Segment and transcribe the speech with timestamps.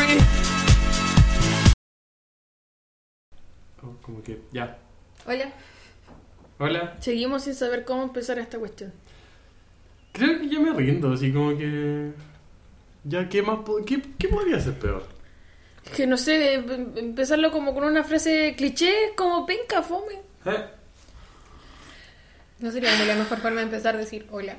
[0.00, 0.18] free.
[3.82, 4.78] Oh, como que, ya.
[5.26, 5.52] Hola,
[6.58, 6.96] Hola.
[7.00, 8.92] seguimos sin saber cómo empezar esta cuestión.
[10.12, 12.12] Creo que ya me rindo, así como que.
[13.04, 13.60] Ya, ¿qué más?
[13.60, 15.06] po- ¿Qué, qué podría ser peor?
[15.96, 20.14] Que no sé, em- empezarlo como con una frase cliché, como penca, fome.
[20.44, 20.64] ¿Eh?
[22.58, 24.56] No sería la mejor forma de empezar a decir hola.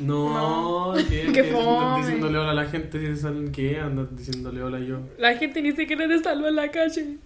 [0.00, 1.30] No, ¿qué?
[1.32, 1.42] Qué.
[1.42, 3.78] Diciéndole hola a la gente, si salen ¿qué?
[3.78, 5.00] Andas diciéndole hola yo.
[5.18, 7.16] La gente ni siquiera te salva en la calle.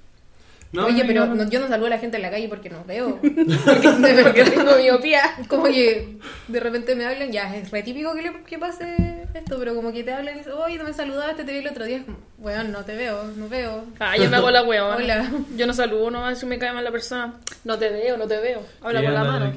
[0.72, 1.34] No, Oye, no, pero no.
[1.34, 3.18] no- yo no saludo a la gente en la calle porque no veo.
[3.20, 5.20] Porque tengo miopía.
[5.48, 9.58] Como que de repente me hablan, ya es re típico que, le, que pase esto,
[9.58, 11.84] pero como que te hablan y dicen, oye, no me saludaste, te vi el otro
[11.84, 11.98] día.
[11.98, 13.84] Es como, weón, no te veo, no veo.
[13.98, 14.96] Ah, yo me hago la weona.
[14.96, 15.30] Hola.
[15.56, 17.34] Yo no saludo nomás si me cae mal la persona.
[17.64, 18.62] No te veo, no te veo.
[18.80, 19.52] Habla ¿Qué con la mano.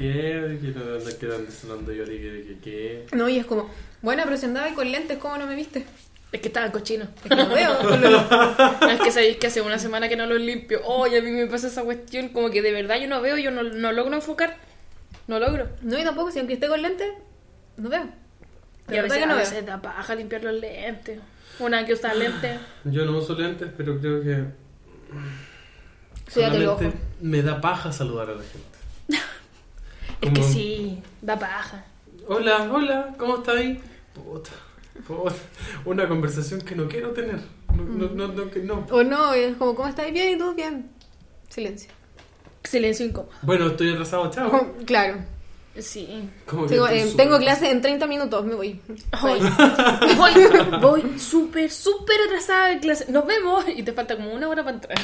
[3.11, 3.69] No, y es como,
[4.01, 5.85] bueno, pero si andaba ahí con lentes, ¿cómo no me viste?
[6.31, 7.05] Es que estaba cochino.
[7.23, 7.73] Es que no veo.
[7.97, 10.81] los- Es que sabéis que hace una semana que no los limpio.
[10.85, 13.51] Oye, a mí me pasa esa cuestión como que de verdad yo no veo, yo
[13.51, 14.57] no, no logro enfocar.
[15.27, 15.69] No logro.
[15.83, 17.07] No, y tampoco, si aunque esté con lentes,
[17.77, 18.09] no veo.
[18.87, 21.19] Verdad veces, que no a veces da paja limpiar los lentes.
[21.59, 22.59] Una que usa lentes.
[22.83, 24.45] Yo no uso lentes, pero creo que.
[26.33, 26.77] Cuídate el ojo.
[26.77, 29.19] solamente me da paja saludar a la gente.
[30.21, 31.83] Es que sí, da paja.
[32.27, 33.79] Hola, hola, ¿cómo estáis?
[34.13, 34.51] Puta,
[35.05, 35.35] puta,
[35.83, 37.39] Una conversación que no quiero tener.
[37.75, 38.85] No, no, no, no, que no.
[38.89, 40.11] O no, es como, ¿cómo estás?
[40.13, 40.53] Bien, ¿y tú?
[40.53, 40.89] Bien.
[41.49, 41.91] Silencio.
[42.63, 43.33] Silencio incómodo.
[43.41, 44.73] Bueno, estoy atrasado, chao.
[44.85, 45.32] Claro.
[45.79, 46.29] Sí.
[46.45, 48.79] Como que eh, tengo clase en 30 minutos, me voy.
[49.21, 49.39] Voy,
[50.17, 50.33] voy,
[50.79, 53.11] voy súper, súper atrasada de clase.
[53.11, 54.97] Nos vemos y te falta como una hora para entrar.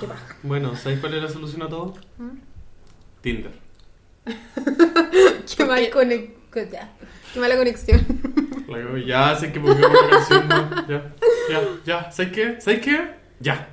[0.00, 0.36] Qué paja.
[0.42, 1.94] Bueno, ¿sabéis cuál es la solución a todo?
[2.18, 2.28] ¿Mm?
[3.20, 3.52] Tinder.
[5.56, 6.92] Qué, mal conec- ya.
[7.32, 8.06] Qué mala conexión.
[9.06, 10.88] Ya, sé que pongamos una canción, ¿no?
[10.88, 11.14] Ya,
[11.50, 12.10] ya, ya.
[12.12, 12.60] ¿Sabes qué?
[12.60, 13.14] ¿Sabes qué?
[13.40, 13.68] Ya.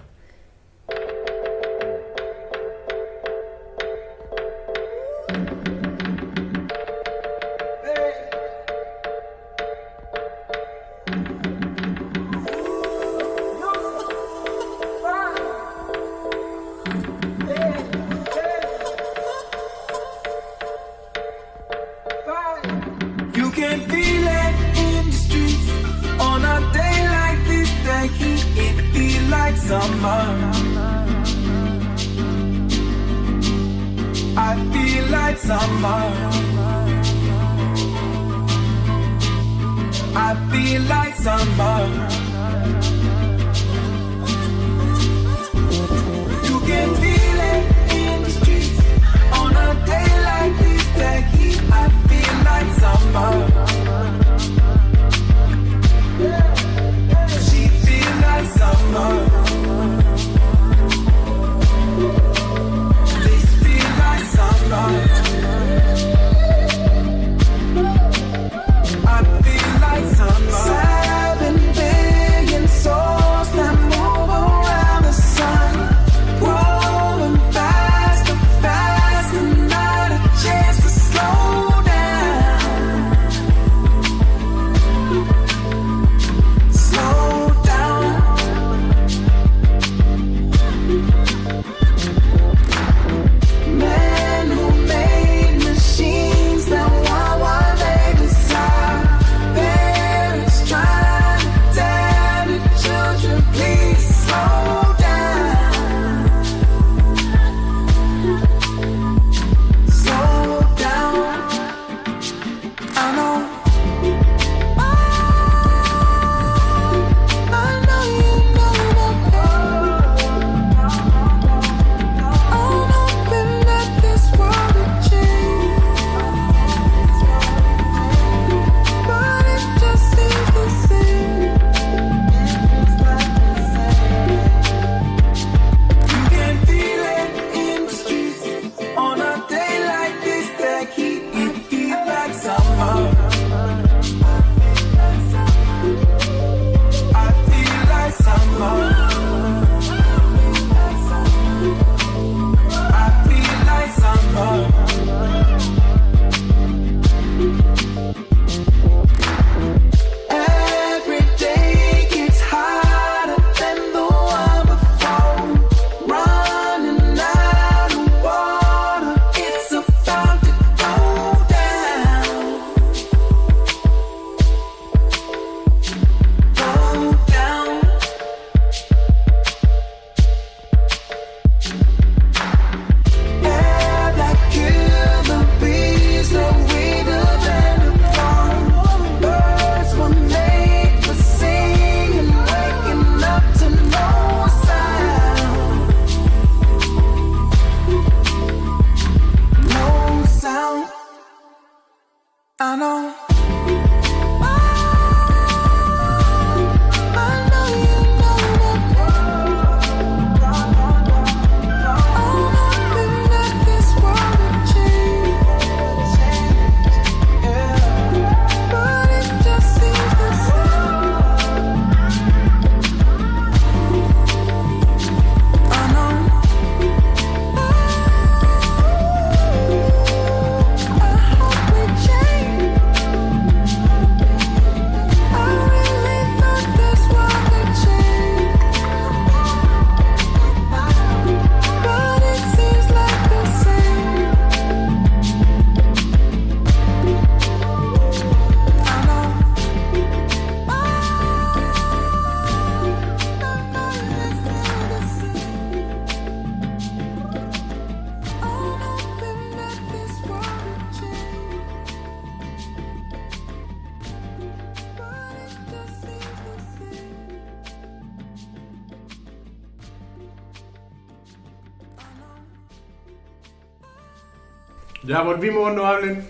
[275.04, 276.28] Ya volvimos, no hablen.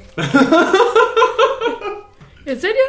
[2.46, 2.82] ¿En serio?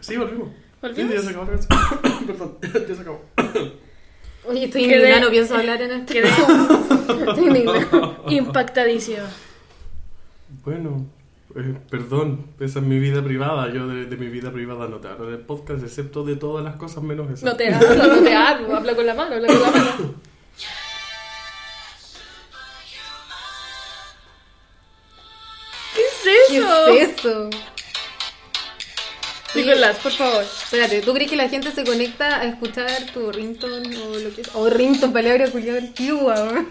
[0.00, 0.48] Sí, volvimos.
[0.80, 1.10] ¿Volvimos?
[1.12, 1.46] Sí, ya se acabó.
[2.26, 2.58] Perdón,
[2.88, 3.20] ya se acabó.
[4.48, 6.12] Oye, estoy Quedé- indignada, no pienso hablar en esto.
[6.12, 6.28] Quedé
[7.28, 8.18] Estoy indignada.
[8.28, 9.24] impactadísima.
[10.64, 11.06] Bueno,
[11.56, 13.72] eh, perdón, esa es mi vida privada.
[13.72, 16.76] Yo de, de mi vida privada no te hablo del podcast, excepto de todas las
[16.76, 17.46] cosas menos eso.
[17.46, 18.76] No te hablo, no te hablo.
[18.76, 20.14] Habla con la mano, habla con la mano.
[26.88, 27.48] Es ¿Qué eso?
[27.48, 27.72] es eso?
[29.54, 30.42] Nicolás, por favor.
[30.42, 34.40] Espérate, ¿tú crees que la gente se conecta a escuchar tu ringtone o lo que
[34.40, 34.50] es?
[34.54, 36.64] O ringtone, palabra culiada antigua.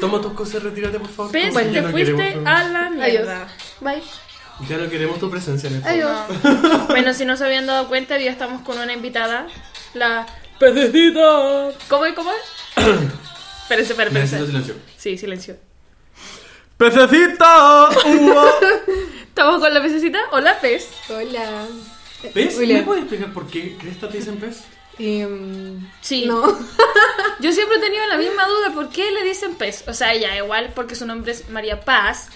[0.00, 1.30] Toma tus cosas, retírate por favor.
[1.32, 3.48] Pes, porque te no fuiste queremos a la mierda.
[3.80, 4.02] Bye.
[4.68, 6.10] Ya no queremos tu presencia en el Adiós.
[6.28, 6.88] podcast.
[6.90, 9.46] Bueno, si no se habían dado cuenta, hoy estamos con una invitada,
[9.94, 10.26] la
[10.58, 11.70] pececita.
[11.88, 12.14] ¿Cómo es?
[12.14, 12.84] ¿Cómo es?
[13.62, 14.46] espérense, espérense.
[14.46, 14.74] silencio.
[14.96, 15.56] Sí, silencio.
[16.76, 17.90] ¡Pececita!
[19.32, 20.18] ¿Estamos con la pececita?
[20.32, 20.88] Hola, pez.
[21.08, 21.66] Hola.
[22.34, 22.56] ¿Ves?
[22.58, 22.74] Hola.
[22.74, 24.60] ¿Me puedes explicar por qué Cresta te dicen pez?
[24.98, 26.26] Em, Sí.
[26.26, 26.42] No.
[27.40, 29.84] Yo siempre he tenido la misma duda, ¿por qué le dicen pez?
[29.88, 32.28] O sea, ya, igual porque su nombre es María Paz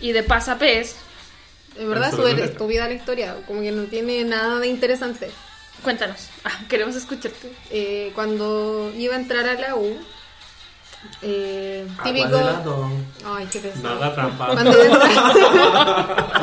[0.00, 0.94] y de paz a pez.
[1.76, 2.52] En verdad, súper es verdad.
[2.52, 3.36] estúpida la historia.
[3.48, 5.28] Como que no tiene nada de interesante.
[5.82, 6.28] Cuéntanos.
[6.44, 7.52] Ah, queremos escucharte.
[7.70, 9.98] Eh, cuando iba a entrar a la U,
[11.22, 12.90] eh, típico.
[13.26, 13.94] Ay, qué pesado.
[13.94, 14.46] Nada trampa.
[14.52, 14.72] Cuando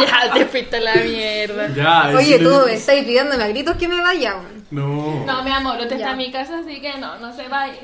[0.00, 1.68] Ya, te fuiste a la mierda.
[1.74, 4.36] Ya, es Oye, tú me estáis pidiéndome a gritos que me vaya.
[4.70, 5.24] No.
[5.26, 7.78] No, mi amor, usted está en mi casa, así que no, no se vaya.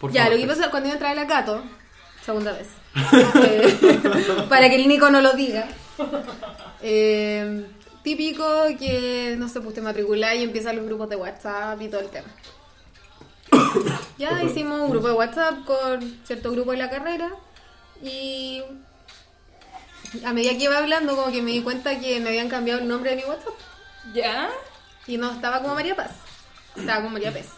[0.00, 1.62] Por Ya, favor, lo que pasa cuando iba a entrar a la Cato,
[2.24, 2.68] segunda vez,
[3.42, 4.00] eh,
[4.48, 5.66] para que el Nico no lo diga,
[6.82, 7.66] eh,
[8.02, 8.44] típico
[8.78, 12.08] que, no sé, pues te matriculás y empiezan los grupos de WhatsApp y todo el
[12.08, 12.28] tema.
[14.18, 17.30] Ya hicimos un grupo de WhatsApp con cierto grupo de la carrera
[18.02, 18.62] y
[20.24, 22.88] a medida que iba hablando como que me di cuenta que me habían cambiado el
[22.88, 23.54] nombre de mi WhatsApp
[24.12, 24.50] ¿Ya?
[25.06, 26.12] y no estaba como María Paz,
[26.76, 27.48] estaba como María Pez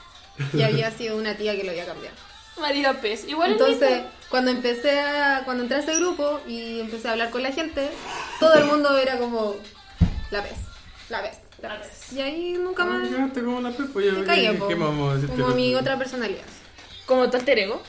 [0.52, 2.14] y había sido una tía que lo había cambiado.
[2.60, 3.28] María Pez.
[3.28, 7.30] Igual es Entonces, cuando empecé a, cuando entré a ese grupo y empecé a hablar
[7.30, 7.90] con la gente,
[8.40, 9.56] todo el mundo era como
[10.30, 10.58] la vez,
[11.08, 12.12] la la vez.
[12.12, 14.68] Y ahí nunca Ah, más como la Pez, pues ya, me ¿qué- caía, ¿qué, po.
[14.68, 15.42] qué vamos a decirte?
[15.42, 16.44] como mi otra personalidad.
[17.04, 17.82] Como tu alter ego.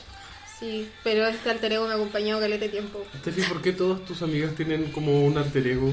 [0.58, 3.04] Sí, pero este alter ego me ha acompañado calete tiempo.
[3.22, 5.92] Tefi, ¿por qué todas tus amigas tienen como un alter ego?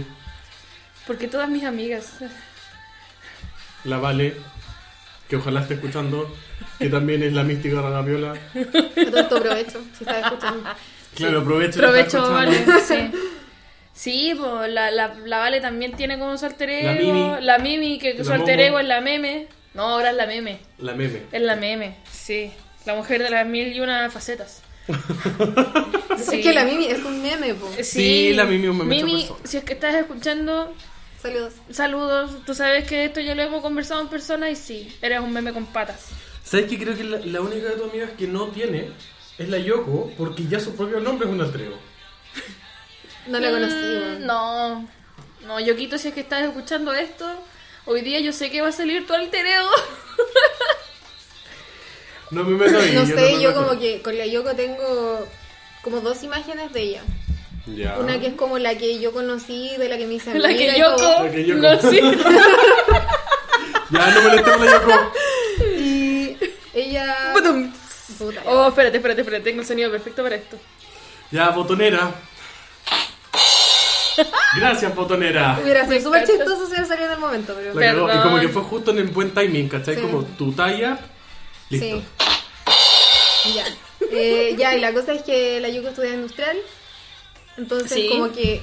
[1.06, 2.14] Porque todas mis amigas.
[3.84, 4.36] La Vale,
[5.30, 6.34] que ojalá esté escuchando,
[6.80, 8.34] que también es la mística Ragaviola.
[8.54, 10.64] Todo esto aprovecho, si estás escuchando.
[11.16, 12.66] Claro, Provecho, está vale.
[12.88, 13.12] Sí.
[13.96, 17.14] Sí, pues la, la, la Vale también tiene como su alter La ego.
[17.14, 17.42] Mimi.
[17.46, 19.48] La Mimi, que La su alter ego es la meme.
[19.74, 20.60] No, ahora es la meme.
[20.80, 21.22] La meme.
[21.32, 22.52] Es la meme, sí.
[22.86, 24.62] La mujer de las mil y una facetas.
[24.88, 24.94] Sí.
[26.38, 27.70] Es que la Mimi es un meme, po.
[27.78, 30.74] Sí, Sí, la Mimi es un meme Mimi, si es que estás escuchando,
[31.22, 31.54] Saludos.
[31.72, 32.32] saludos.
[32.46, 35.52] Tú sabes que esto ya lo hemos conversado en persona y sí, eres un meme
[35.54, 36.06] con patas.
[36.44, 38.90] ¿Sabes que creo que la, la única de tus amigas que no tiene
[39.38, 41.78] es la Yoko, porque ya su propio nombre es un alter ego.
[43.28, 44.26] No la conocí, Mm.
[44.26, 44.88] No,
[45.48, 47.26] no, Yoquito, si es que estás escuchando esto,
[47.86, 49.70] hoy día yo sé que va a salir tu alter ego.
[52.32, 52.94] No me meto ahí.
[52.94, 53.68] No yo sé, me yo meto.
[53.68, 55.28] como que con la Yoko tengo
[55.84, 57.02] como dos imágenes de ella.
[57.68, 57.98] Ya.
[58.00, 60.74] Una que es como la que yo conocí, de la que me hice La amiga
[60.74, 60.80] que.
[60.80, 61.24] Yoko.
[61.24, 61.62] La que Yoko.
[61.62, 62.00] No, sí.
[63.92, 65.12] Ya, no molestemos la Yoko.
[65.78, 66.38] Y
[66.74, 67.34] ella...
[68.18, 68.42] Puta.
[68.46, 70.58] Oh, espérate, espérate, espérate, tengo el sonido perfecto para esto.
[71.32, 72.12] Ya, botonera.
[74.58, 75.60] Gracias, botonera.
[75.62, 77.74] Hubiera sido súper chistoso si salido en el momento, pero...
[77.80, 78.14] La cagó.
[78.14, 79.96] Y como que fue justo en el buen timing, ¿cachai?
[79.96, 80.02] Sí.
[80.02, 81.00] Como tu talla,
[81.70, 82.02] listo.
[83.46, 83.54] Sí.
[83.56, 83.66] Ya.
[84.12, 86.58] Eh, ya, y la cosa es que la Yuko estudia industrial.
[87.58, 88.10] Entonces, Sí.
[88.10, 88.62] como que.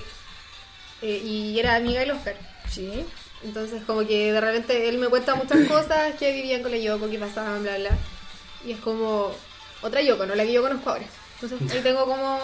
[1.03, 2.37] eh, y era amiga del Oscar.
[2.71, 3.05] Sí.
[3.45, 7.11] Entonces, como que de repente él me cuenta muchas cosas que vivían con la Yoko,
[7.11, 7.91] que pasaban, bla, bla.
[8.65, 9.33] Y es como
[9.83, 11.05] otra Yoko, no la que yo conozco ahora.
[11.41, 12.39] Entonces, ahí tengo como,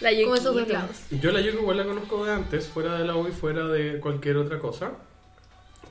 [0.00, 0.96] La como esos dos lados.
[1.10, 4.00] Yo la Yoko igual la conozco de antes, fuera de la U y fuera de
[4.00, 4.92] cualquier otra cosa.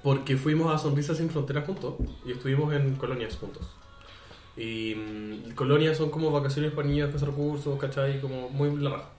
[0.01, 3.67] Porque fuimos a Sonrisas Sin Fronteras juntos y estuvimos en colonias juntos.
[4.57, 8.19] Y mm, colonias son como vacaciones para niños de escasos recursos, ¿cachai?
[8.19, 9.09] Como muy la raja.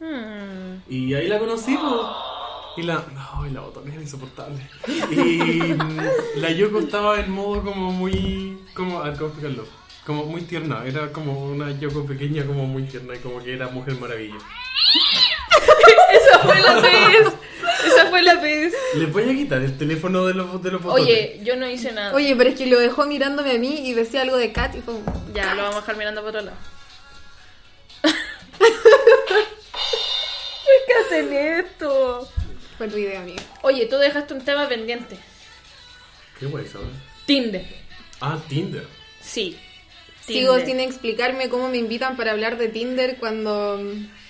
[0.00, 0.82] Hmm.
[0.88, 2.10] Y ahí la conocí, po.
[2.76, 3.04] Y la.
[3.34, 4.68] Ay, la botonera insoportable.
[4.88, 6.00] Y mm,
[6.36, 8.58] la Yoko estaba en modo como muy.
[8.74, 9.81] Como, a ver, ¿cómo explicarlo?
[10.06, 10.84] Como muy tierna.
[10.86, 14.34] Era como una Yoko pequeña, como muy tierna y como que era mujer maravilla.
[16.12, 17.28] Esa fue la vez.
[17.86, 18.74] Esa fue la vez.
[18.96, 21.04] Les voy a quitar el teléfono de los, de los botones.
[21.04, 22.14] Oye, yo no hice nada.
[22.14, 24.80] Oye, pero es que lo dejó mirándome a mí y decía algo de Kat y
[24.80, 24.94] fue
[25.32, 26.58] Ya, lo vamos a dejar mirando para otro lado.
[28.02, 28.12] ¿Por
[30.86, 32.28] qué hacen esto?
[32.78, 33.42] fue tu idea, amiga.
[33.62, 35.16] Oye, tú dejaste un tema pendiente.
[36.38, 36.88] Qué guay, ¿sabes?
[37.26, 37.64] Tinder.
[38.20, 38.86] Ah, Tinder.
[39.20, 39.58] Sí.
[40.26, 43.80] Sigo sin explicarme cómo me invitan para hablar de Tinder cuando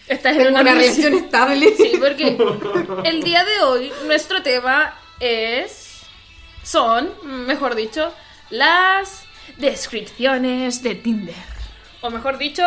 [0.08, 1.14] Estás en una, una relación.
[1.14, 1.74] estable.
[1.76, 2.36] Sí, porque
[3.04, 6.00] el día de hoy nuestro tema es.
[6.62, 7.10] Son,
[7.46, 8.12] mejor dicho,
[8.50, 9.24] las
[9.58, 11.34] descripciones de Tinder.
[12.00, 12.64] O mejor dicho,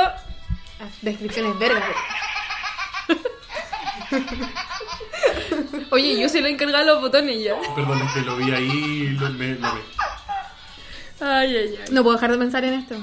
[1.02, 1.84] Descripciones vergas.
[5.92, 7.56] oye, yo se lo he encargado los botones ya.
[7.76, 9.82] Perdón, es que lo vi ahí y lo, me, lo vi.
[11.22, 11.86] Ay, ay, ay.
[11.92, 12.96] No puedo dejar de pensar en esto.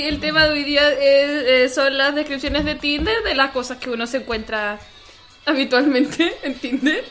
[0.00, 0.98] Sí, el tema de hoy día es-
[1.46, 4.78] eh, son las descripciones de Tinder, de las cosas que uno se encuentra
[5.46, 7.04] habitualmente en Tinder.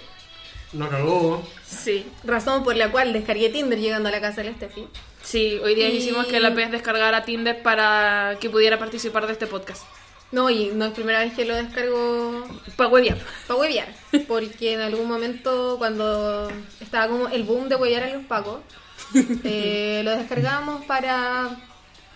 [0.74, 1.48] No cagó.
[1.66, 4.88] Sí, Razón por la cual descargué Tinder llegando a la casa del Steffi.
[5.22, 9.34] sí, hoy día Y- hicimos que la PES descargara Tinder para que pudiera participar de
[9.34, 9.84] este podcast.
[10.30, 12.46] No, y no es primera vez que lo descargo
[12.76, 13.18] Para huevear.
[13.48, 13.88] para huevear.
[14.28, 18.60] Porque en algún momento, cuando estaba como el boom de huevear a los pacos,
[19.46, 21.50] eh, lo descargamos para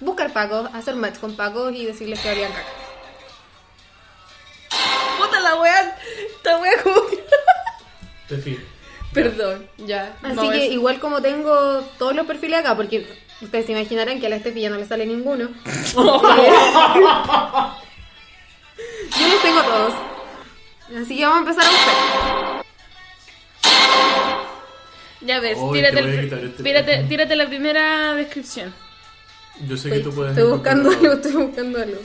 [0.01, 2.65] buscar pacos, hacer match con pacos y decirles que habrían caca.
[5.17, 5.97] Puta la wea,
[6.35, 7.23] esta wea como que...
[8.35, 8.63] En fin.
[9.13, 10.15] Perdón, ya.
[10.23, 13.05] Así no que es- igual como tengo todos los perfiles acá, porque
[13.41, 15.49] ustedes se imaginarán que a la Steffi ya no le sale ninguno.
[19.19, 19.93] Yo los tengo todos.
[21.03, 22.63] Así que vamos a empezar a buscar.
[25.21, 27.09] Ya ves, tírate, te el- este tírate, teléfono.
[27.09, 28.73] tírate la primera descripción.
[29.67, 30.37] Yo sé que tú puedes.
[30.37, 31.99] Estoy buscando algo, estoy buscando algo.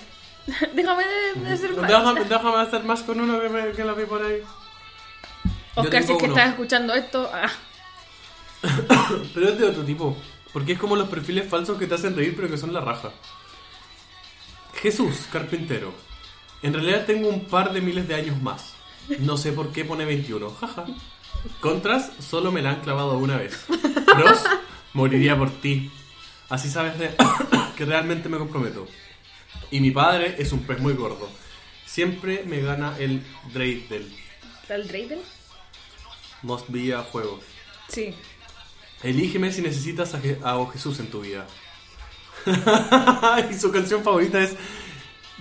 [0.74, 1.88] Déjame de, de hacer más.
[1.88, 4.42] Déjame, déjame hacer más con uno que, me, que la vi por ahí.
[5.74, 6.34] Oscar, si es que uno.
[6.34, 7.50] estás escuchando esto, ah,
[9.34, 10.16] Pero es de otro tipo.
[10.52, 13.10] Porque es como los perfiles falsos que te hacen reír, pero que son la raja.
[14.80, 15.92] Jesús, carpintero.
[16.62, 18.72] En realidad tengo un par de miles de años más.
[19.18, 20.50] No sé por qué pone 21.
[20.50, 20.86] Jaja.
[21.60, 23.66] Contras, solo me la han clavado una vez.
[24.06, 24.44] Pros,
[24.94, 25.90] moriría por ti.
[26.48, 27.14] Así sabes de-
[27.76, 28.86] que realmente me comprometo.
[29.70, 31.28] Y mi padre es un pez muy gordo.
[31.84, 34.12] Siempre me gana el Dreidel.
[34.68, 35.20] ¿el Dreidel?
[36.42, 37.40] Must be a juego.
[37.88, 38.14] Sí.
[39.02, 41.46] Elígeme si necesitas a, Je- a Jesús en tu vida.
[43.50, 44.54] y su canción favorita es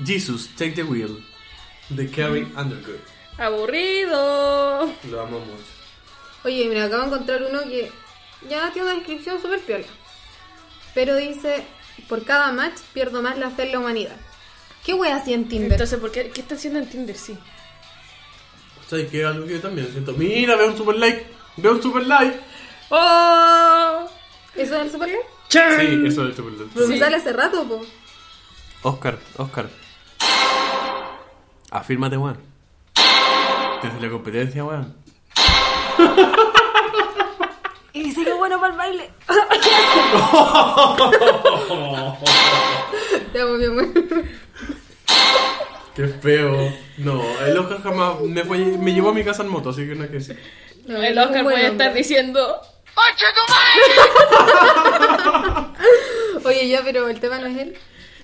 [0.04, 1.24] Jesus, Take the Wheel,
[1.90, 3.00] de Carrie Underwood.
[3.38, 4.92] Aburrido.
[5.10, 5.64] Lo amo mucho.
[6.44, 7.92] Oye, mira, acabo de encontrar uno que
[8.50, 9.86] ya tiene una descripción súper piola.
[10.96, 11.64] Pero dice,
[12.10, 14.16] por cada match pierdo más la fe en la humanidad.
[14.84, 15.74] ¿Qué wea hacía en Tinder?
[15.74, 17.16] Entonces, ¿por qué, qué está haciendo en Tinder?
[17.16, 17.38] Sí.
[18.88, 19.26] ¿Sabes qué?
[19.26, 20.14] Algo que yo también siento.
[20.14, 21.26] Mira, veo un super like.
[21.58, 22.40] Veo un super like.
[22.90, 24.08] ¡Oh!
[24.56, 25.26] ¿Eso es el super like?
[25.50, 25.80] ¡Chan!
[25.80, 26.72] Sí, eso es el super like.
[26.74, 27.00] Pero me Sí.
[27.00, 27.82] sale hace rato, po.
[28.84, 29.70] Oscar, Oscar.
[31.72, 32.38] Afírmate, weón.
[33.82, 34.96] Desde la competencia, weón.
[37.96, 39.10] Y dice que bueno para el baile.
[43.32, 43.88] Te amo, mi amor.
[45.96, 46.74] Qué feo.
[46.98, 49.96] No, el Oscar jamás me, fue, me llevó a mi casa en moto, así que
[49.96, 50.20] no hay que.
[50.88, 51.68] No, El es Oscar puede hombre.
[51.68, 52.62] estar diciendo.
[56.44, 57.78] Oye, ya, pero el tema no es él.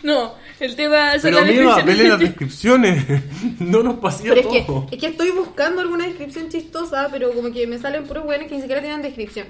[0.04, 3.06] No, el tema son Pero las amiga, vele las de- descripciones.
[3.60, 7.52] no nos pasía Pero es que, es que estoy buscando alguna descripción chistosa, pero como
[7.52, 9.48] que me salen puros buenos que ni siquiera tienen descripción.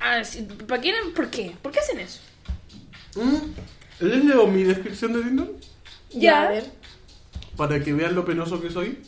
[0.00, 0.92] Ah, sí, ¿para qué?
[1.14, 1.54] ¿Por qué?
[1.60, 2.20] ¿Por qué hacen eso?
[3.16, 4.04] ¿Mm?
[4.04, 5.50] ¿Les leo mi descripción de Tinder?
[6.10, 6.42] Ya.
[6.44, 6.64] a ver.
[7.56, 8.98] Para que vean lo penoso que soy.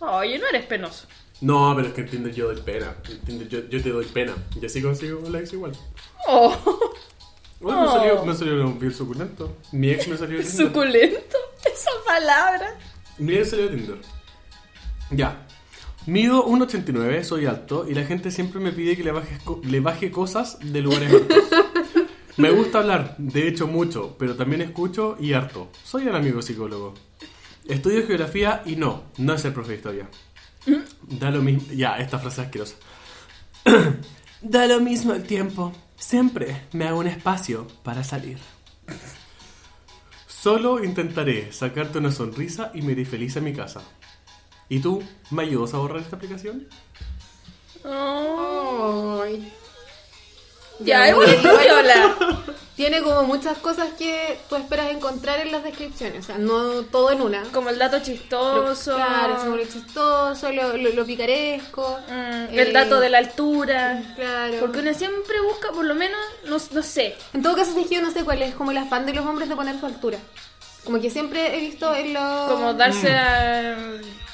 [0.00, 1.06] Oye, no eres penoso.
[1.40, 2.96] No, pero es que en Tinder yo doy pena.
[3.08, 4.34] En Tinder yo, yo te doy pena.
[4.60, 5.72] Y así consigo likes igual.
[6.26, 6.56] Oh,
[7.60, 7.92] Bueno, me, Oh.
[7.92, 9.56] salió, me salió un bien suculento.
[9.72, 10.66] Mi ex me salió de Tinder.
[10.66, 11.36] suculento.
[11.64, 12.78] Esa palabra.
[13.18, 13.98] Mi ex salió de Tinder.
[15.10, 15.46] Ya.
[16.06, 20.10] Mido 1,89, soy alto y la gente siempre me pide que le baje, le baje
[20.10, 21.38] cosas de lugares altos.
[22.36, 25.70] Me gusta hablar, de hecho mucho, pero también escucho y harto.
[25.84, 26.92] Soy un amigo psicólogo.
[27.66, 30.08] Estudio geografía y no, no es el profe de historia.
[31.02, 31.72] Da lo mismo.
[31.72, 32.74] Ya, esta frase es asquerosa.
[34.42, 35.72] da lo mismo el tiempo.
[36.06, 38.36] Siempre me hago un espacio para salir.
[40.28, 43.80] Solo intentaré sacarte una sonrisa y me iré feliz a mi casa.
[44.68, 45.02] ¿Y tú?
[45.30, 46.68] ¿Me ayudas a borrar esta aplicación?
[47.86, 49.22] Oh.
[49.24, 49.50] Ay.
[50.80, 52.16] Ya, es igual- viola.
[52.76, 56.24] Tiene como muchas cosas que tú esperas encontrar en las descripciones.
[56.24, 57.42] O sea, no todo en una.
[57.52, 58.96] Como el dato Lo- chistoso.
[58.96, 61.98] Claro, es lo chistoso, lo, lo- lo picaresco.
[62.08, 64.02] Mm, eh, el dato de la altura.
[64.16, 64.56] Claro.
[64.58, 67.14] Porque uno siempre busca, por lo menos, no, no sé.
[67.32, 69.24] En todo caso, es que yo no sé cuál es como el afán de los
[69.24, 70.18] hombres de poner su altura.
[70.84, 73.76] Como que siempre he visto en los, Como darse a.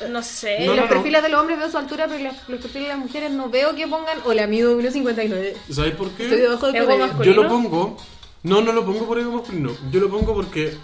[0.09, 0.57] No sé.
[0.63, 0.89] en No, los no, no.
[0.89, 3.31] perfiles de los hombres veo su altura, pero en los, los perfiles de las mujeres
[3.31, 5.55] no veo que pongan, hola, mido 1,59.
[5.71, 6.25] ¿Sabes por qué?
[6.25, 7.23] Estoy debajo del.
[7.23, 7.97] Yo lo pongo.
[8.43, 9.77] No, no lo pongo por ego masculino.
[9.91, 10.75] Yo lo pongo porque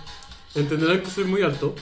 [0.55, 1.75] entenderán que soy muy alto.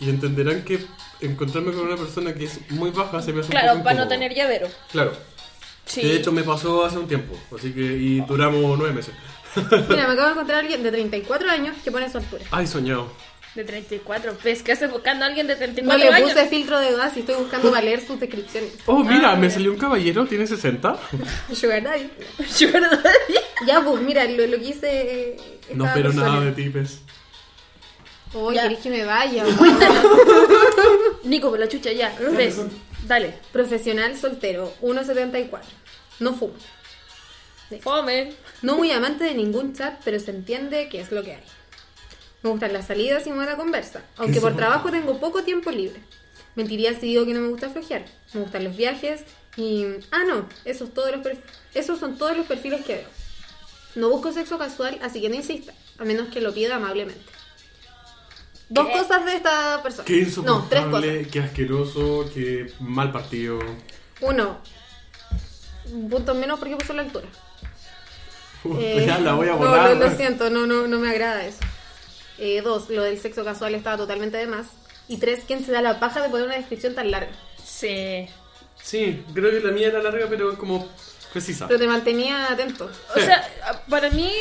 [0.00, 0.84] Y entenderán que
[1.20, 3.96] encontrarme con una persona que es muy baja se me hace un Claro, poco para
[3.98, 4.68] no tener llavero.
[4.90, 5.12] Claro.
[5.84, 6.02] Sí.
[6.02, 7.34] Que de hecho me pasó hace un tiempo.
[7.56, 7.80] Así que.
[7.80, 9.14] Y duramos nueve meses.
[9.56, 12.44] Mira, me acabo de encontrar a alguien de 34 años que pone su altura.
[12.50, 13.10] Ay, soñado.
[13.58, 14.34] De 34.
[14.40, 16.30] Pues, ¿qué haces buscando a alguien de No 34 le años?
[16.30, 18.72] puse filtro de edad y estoy buscando para leer sus descripciones.
[18.86, 20.96] Oh, mira, Ah, me salió un caballero, tiene 60.
[21.52, 22.08] Sugar Daddy.
[22.56, 23.02] Yo, ¿verdad?
[23.66, 24.88] Ya, pues mira, lo, lo que hice.
[25.32, 25.36] eh,
[25.74, 26.28] No espero persona.
[26.34, 27.00] nada de ti, pez.
[28.32, 29.42] Oye, querés que me vaya.
[31.24, 32.16] Nico, por la chucha, ya.
[32.36, 32.58] Ves.
[33.08, 33.34] Dale.
[33.52, 35.60] Profesional soltero, 1.74.
[36.20, 36.54] No fumo.
[37.80, 38.34] Fome.
[38.62, 41.42] No muy amante de ningún chat, pero se entiende que es lo que hay.
[42.42, 46.00] Me gustan las salidas y buena conversa, aunque por trabajo tengo poco tiempo libre.
[46.54, 48.04] Mentiría si digo que no me gusta flojear.
[48.32, 49.22] Me gustan los viajes
[49.56, 49.86] y...
[50.10, 51.42] Ah, no, esos, todos los perf-
[51.74, 53.08] esos son todos los perfiles que veo.
[53.96, 57.20] No busco sexo casual, así que no insista, a menos que lo pida amablemente.
[58.68, 58.92] Dos ¿Qué?
[58.92, 60.04] cosas de esta persona.
[60.04, 60.64] Qué no, tres cosas.
[60.84, 63.58] insoportable, qué asqueroso, qué mal partido.
[64.20, 64.58] Uno,
[65.92, 67.26] un punto menos porque puso la altura.
[68.64, 69.96] Uf, Eh, ya la voy a no, borrar.
[69.96, 71.58] lo, lo siento, no, no, no me agrada eso.
[72.38, 74.66] Eh, dos, lo del sexo casual estaba totalmente de más.
[75.08, 77.32] Y tres, ¿quién se da la paja de poner una descripción tan larga?
[77.64, 78.28] Sí.
[78.82, 80.88] Sí, creo que la mía era larga, pero como
[81.32, 81.66] precisa.
[81.66, 82.90] Pero te mantenía atento.
[83.14, 83.48] O sea,
[83.88, 84.32] para mí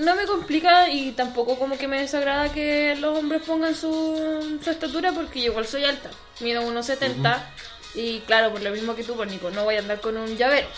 [0.00, 4.70] no me complica y tampoco como que me desagrada que los hombres pongan su, su
[4.70, 6.10] estatura porque yo igual soy alta.
[6.40, 7.42] Mido 1,70
[7.94, 10.36] y claro, por lo mismo que tú, por Nico, no voy a andar con un
[10.36, 10.68] llavero.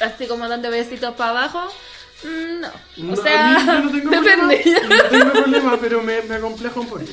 [0.00, 1.72] Así como dando besitos para abajo.
[2.24, 2.70] Mm, No.
[2.96, 4.62] No, O sea, a mí yo no tengo depende.
[4.62, 7.12] Problema, no tengo problema, pero me, me acompleja un poquito.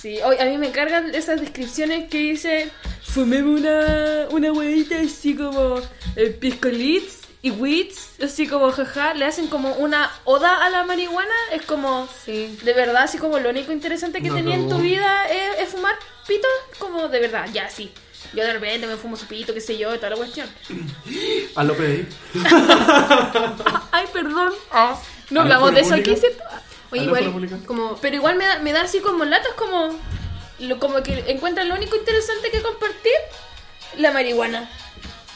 [0.00, 2.70] Sí, hoy a mí me cargan esas descripciones que dicen
[3.02, 5.76] fumemos una, una huevita así como
[6.16, 11.34] eh, piscolits y wits, así como jaja, le hacen como una oda a la marihuana,
[11.52, 12.58] es como Sí.
[12.62, 14.76] de verdad, así como lo único interesante que No, tenía en no.
[14.76, 15.94] tu vida es, es fumar
[16.26, 17.92] pito, como de verdad, ya sí.
[18.32, 20.48] Yo de repente me fumo su pito, qué sé yo, y toda la cuestión.
[21.54, 22.06] A lo pedí.
[23.92, 24.52] Ay, perdón.
[24.72, 24.98] Ah,
[25.30, 26.16] no ¿A la hablamos de eso aquí?
[26.16, 26.42] ¿cierto?
[26.90, 27.96] Oye, ¿Aló, igual, como...
[27.96, 29.98] Pero igual me da, me da así como latas, como,
[30.58, 33.12] lo, como que encuentran lo único interesante que compartir,
[33.96, 34.70] la marihuana.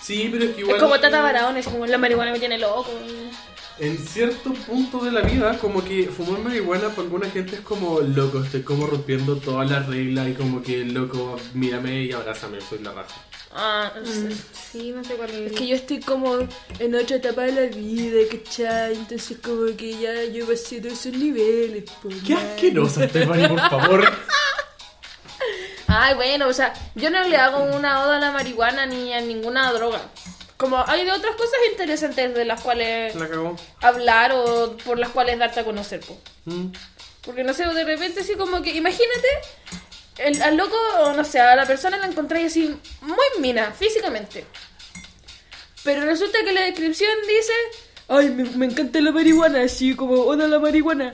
[0.03, 0.77] Sí, pero es que igual.
[0.77, 2.91] es como Tata Barahona, es como la marihuana me tiene loco.
[3.81, 8.01] En cierto punto de la vida, como que fumar marihuana para alguna gente es como
[8.01, 12.81] loco, estoy como rompiendo todas las reglas y como que loco, mírame y abrázame, soy
[12.81, 13.15] la raja.
[13.55, 14.33] Ah, mm,
[14.73, 15.53] Sí, no sé cuál es.
[15.53, 16.39] Es que yo estoy como
[16.81, 18.95] en otra etapa de la vida, ¿cachai?
[18.95, 21.85] Entonces como que ya yo pasé todos esos niveles.
[22.03, 22.45] po, Qué man.
[22.47, 24.13] asquerosa, Stephanie, por favor.
[25.87, 29.21] Ay, bueno, o sea, yo no le hago una oda a la marihuana ni a
[29.21, 30.03] ninguna droga.
[30.59, 33.29] Como hay de otras cosas interesantes de las cuales La
[33.81, 36.19] hablar o por las cuales darte a conocer, po.
[36.47, 36.73] Mm.
[37.23, 39.29] Porque no sé, de repente así como que, imagínate,
[40.19, 44.47] el, al loco, o no sé, a la persona la encontráis así muy mina, físicamente.
[45.85, 47.53] Pero resulta que la descripción dice,
[48.09, 51.13] ay, me, me encanta la marihuana, así como, oda la marihuana.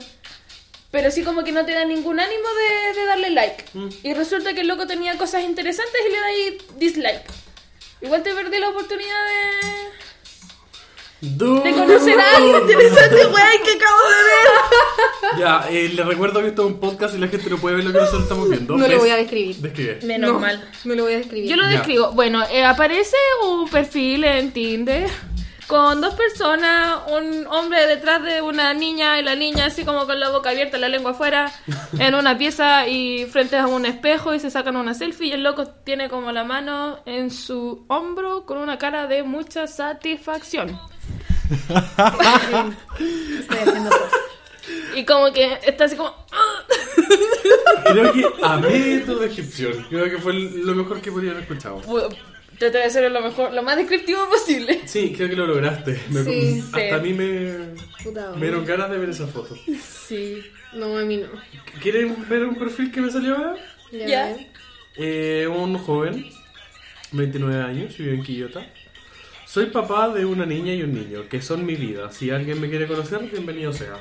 [0.89, 2.47] Pero así como que no te da ningún ánimo
[2.93, 3.65] de, de darle like.
[3.73, 3.89] Mm.
[4.01, 7.44] Y resulta que el loco tenía cosas interesantes y le dais dislike.
[8.01, 9.95] Igual te perdí la oportunidad de...
[11.21, 15.39] Du- de conocer a alguien interesante, weón, que acabo de ver.
[15.39, 17.85] Ya, eh, les recuerdo que esto es un podcast y la gente no puede ver
[17.85, 18.77] lo que nosotros estamos viendo.
[18.77, 19.55] No lo voy a describir.
[19.55, 19.99] Describe.
[20.03, 20.69] Menos no, mal.
[20.83, 21.49] No lo voy a describir.
[21.49, 21.69] Yo lo Ya.
[21.69, 22.11] describo.
[22.11, 25.09] Bueno, eh, aparece un perfil en Tinder
[25.67, 30.19] con dos personas, un hombre detrás de una niña y la niña así como con
[30.19, 31.51] la boca abierta, la lengua afuera,
[31.99, 35.43] en una pieza y frente a un espejo y se sacan una selfie y el
[35.43, 40.79] loco tiene como la mano en su hombro con una cara de mucha satisfacción.
[43.39, 44.11] Estoy haciendo cosas.
[44.95, 46.09] Y como que está así como...
[46.31, 46.63] "Ah".
[47.91, 49.85] Creo que amé tu descripción.
[49.89, 51.81] Creo que fue lo mejor que podía haber escuchado.
[52.59, 54.81] Traté de ser lo mejor, lo más descriptivo posible.
[54.85, 55.99] Sí, creo que lo lograste.
[56.09, 56.89] Me- Sí, hasta sí.
[56.89, 57.51] a mí me,
[58.03, 59.57] Puta, me dieron ganas de ver esa foto.
[60.07, 60.41] Sí.
[60.73, 61.27] No, a mí no.
[61.81, 63.55] ¿Quieren ver un perfil que me salió ahora?
[63.91, 64.35] Ya.
[64.95, 66.25] Eh, un joven,
[67.11, 68.65] 29 años, vive en Quillota.
[69.45, 72.11] Soy papá de una niña y un niño, que son mi vida.
[72.11, 73.95] Si alguien me quiere conocer, bienvenido sea.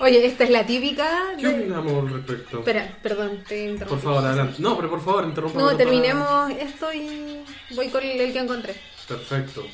[0.00, 1.08] Oye, esta es la típica.
[1.38, 2.58] ¿Qué de- opinamos al respecto?
[2.60, 3.88] Espera, perdón, te interrumpí.
[3.88, 4.54] Por favor, adelante.
[4.58, 5.58] No, pero por favor, interrumpa.
[5.60, 7.42] No, terminemos esto y
[7.74, 8.80] voy con el que encontré.
[9.08, 9.66] Perfecto.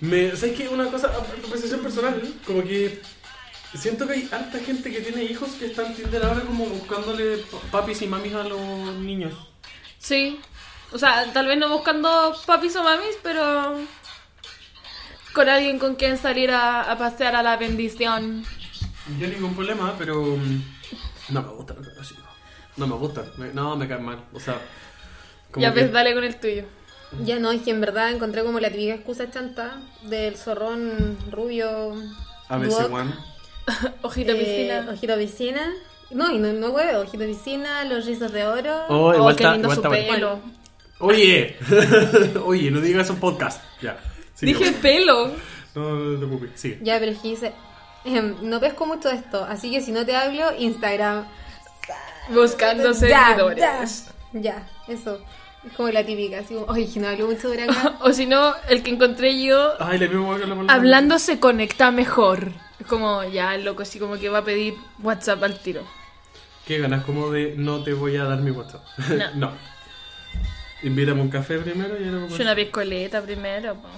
[0.00, 0.68] Me, ¿Sabes qué?
[0.68, 1.08] Una cosa,
[1.46, 3.00] apreciación personal, como que
[3.74, 7.38] siento que hay harta gente que tiene hijos que están en Tinder ahora como buscándole
[7.38, 8.60] pa- papis y mamis a los
[8.96, 9.32] niños.
[9.98, 10.38] Sí.
[10.92, 13.74] O sea, tal vez no buscando papis o mamis, pero
[15.32, 18.44] con alguien con quien salir a, a pasear a la bendición.
[19.18, 20.36] Yo ningún problema, pero
[21.28, 22.14] no me gusta lo que así.
[22.76, 24.24] No me gusta, me- no, me cae mal.
[24.32, 24.58] O sea,
[25.50, 26.64] como ya que- ves, dale con el tuyo.
[27.22, 31.94] Ya no, es que en verdad encontré como la típica excusa chanta del zorrón rubio.
[32.48, 33.14] a veces, Juan.
[34.02, 34.86] Ojito eh, piscina.
[34.92, 35.72] Ojito piscina.
[36.10, 38.86] No, y no, no huevo, ojito piscina, los rizos de oro.
[38.88, 40.12] Oh, Oh, igual qué está- lindo igual su está bueno.
[40.12, 40.40] pelo.
[40.98, 41.56] Oye,
[42.44, 43.62] oye, no digas un podcast.
[43.80, 43.98] Ya.
[44.40, 45.30] Dije pelo.
[45.74, 46.78] No, no te preocupes, sigue.
[46.82, 47.52] Ya, pero es que dice,
[48.04, 51.26] ejem, no pesco mucho esto, así que si no te hablo, Instagram.
[52.30, 54.08] Buscando seguidores.
[54.32, 55.20] Ya, ya, eso.
[55.66, 57.96] Es como la típica, así como, oye, que no hablo mucho de acá.
[58.00, 60.36] O si no, el que encontré yo, Ay, le mismo
[60.68, 62.52] hablando se conecta mejor.
[62.78, 65.82] Es como, ya, el loco, así como que va a pedir WhatsApp al tiro.
[66.66, 67.04] ¿Qué ganas?
[67.04, 68.82] Como de no te voy a dar mi WhatsApp.
[69.08, 69.48] No.
[69.48, 69.52] no.
[70.82, 72.28] Invítame un café primero y luego.
[72.28, 73.74] Yo una piscoleta primero.
[73.74, 73.88] po.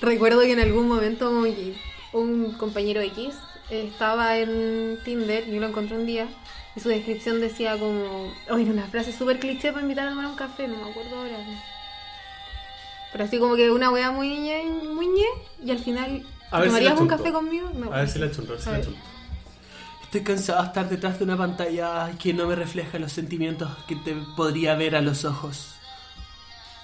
[0.00, 1.74] Recuerdo que en algún momento como que
[2.12, 3.34] un compañero X
[3.70, 6.26] estaba en Tinder, yo lo encontré un día,
[6.74, 10.36] y su descripción decía como, oye, una frase súper cliché para invitar a tomar un
[10.36, 11.36] café, no me acuerdo ahora.
[13.12, 15.26] Pero así como que una wea muy ñe, muy ñe,
[15.64, 17.70] y al final, A ver si ¿tomarías un café conmigo?
[17.74, 19.00] No, A ver si la chunto, a ver si la chunto.
[20.02, 23.94] Estoy cansado de estar detrás de una pantalla que no me refleja los sentimientos que
[23.94, 25.76] te podría ver a los ojos.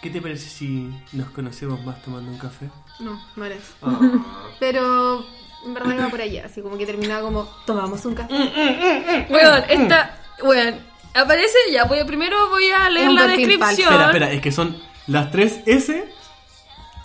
[0.00, 2.70] ¿Qué te parece si nos conocemos más tomando un café?
[2.98, 3.72] No, no era eso.
[3.82, 3.98] Ah.
[4.60, 5.24] Pero
[5.64, 9.26] en verdad iba por allá, así como que terminaba como, tomamos un café.
[9.28, 10.16] Weón, esta.
[10.42, 10.80] Weón,
[11.14, 11.84] aparece ya.
[11.84, 13.92] Voy a, primero voy a leer la perfil descripción.
[13.92, 16.08] Espera, espera, es que son las tres S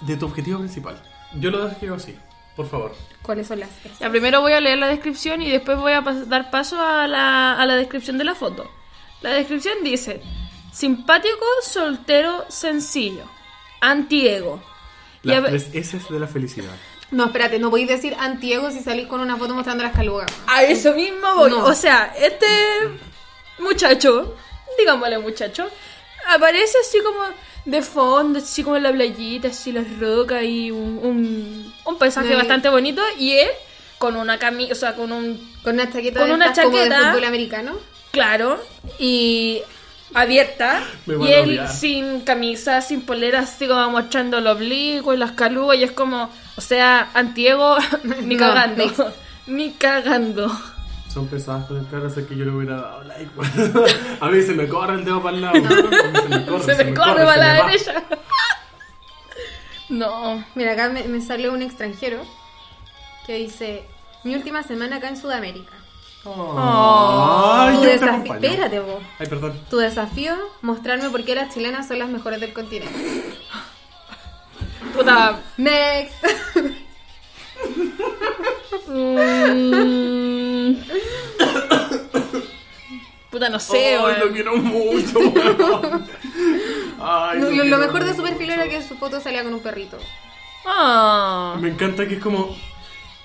[0.01, 1.01] de tu objetivo principal.
[1.35, 2.17] Yo lo describo así,
[2.55, 2.93] por favor.
[3.21, 3.95] ¿Cuáles son las S?
[3.99, 7.07] Ya, primero voy a leer la descripción y después voy a pas- dar paso a
[7.07, 8.69] la, a la descripción de la foto.
[9.21, 10.21] La descripción dice:
[10.71, 13.23] simpático, soltero, sencillo,
[13.79, 14.61] anti-ego.
[15.23, 16.71] Las tres S de la felicidad.
[17.11, 20.31] No, espérate, no podéis decir antiego si salís con una foto mostrando las calugas.
[20.47, 21.49] A eso mismo voy.
[21.51, 21.65] No.
[21.65, 22.47] O sea, este
[23.59, 24.35] muchacho,
[24.77, 25.67] digámosle muchacho,
[26.27, 27.19] aparece así como
[27.65, 32.29] de fondo, así como en la playita, así las rocas y un, un, un paisaje
[32.29, 33.01] No, bastante bonito.
[33.19, 33.49] Y él
[33.97, 36.83] con una camisa, o sea, con un Con una chaqueta Con de una como de
[36.87, 37.09] chaqueta.
[37.11, 37.73] fútbol americano.
[38.11, 38.59] claro
[38.97, 39.61] y
[40.13, 40.83] abierta.
[41.07, 45.77] Y él sin camisa, sin polera, así como mostrando el oblicuo y las calugas.
[45.77, 47.77] Y es como, o sea, antiego,
[48.23, 48.85] ni No, cagando.
[48.85, 48.99] next.
[49.47, 50.51] Ni cagando.
[51.11, 53.29] Son pesadas con el cara, sé que yo le hubiera dado like.
[54.21, 55.55] a mí se me corre el dedo para el lado.
[55.55, 58.03] Se me corre, se, me corre para la derecha.
[59.89, 60.43] no.
[60.55, 62.21] Mira, acá me, me salió un extranjero
[63.25, 63.83] que dice:
[64.23, 65.73] Mi última semana acá en Sudamérica.
[66.23, 68.33] Ay, tu yo desafío.
[68.35, 69.01] Espérate, vos.
[69.19, 69.59] Ay, perdón.
[69.69, 73.33] Tu desafío: mostrarme por qué las chilenas son las mejores del continente.
[74.95, 75.39] Puta.
[75.57, 76.13] Next.
[78.87, 80.73] mm,
[83.31, 86.05] Puta, no sé, Ay, lo quiero mucho, weón.
[86.99, 89.43] Ay, lo, lo lo- lo quiero mejor de su perfil era que su foto salía
[89.43, 89.97] con un perrito.
[91.61, 92.55] Me encanta que es como.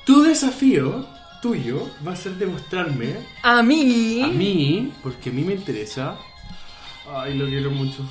[0.05, 1.05] Tu desafío
[1.41, 4.23] tuyo va a ser demostrarme A mí.
[4.23, 6.17] a mí, porque a mí me interesa.
[7.15, 8.03] Ay, lo quiero mucho.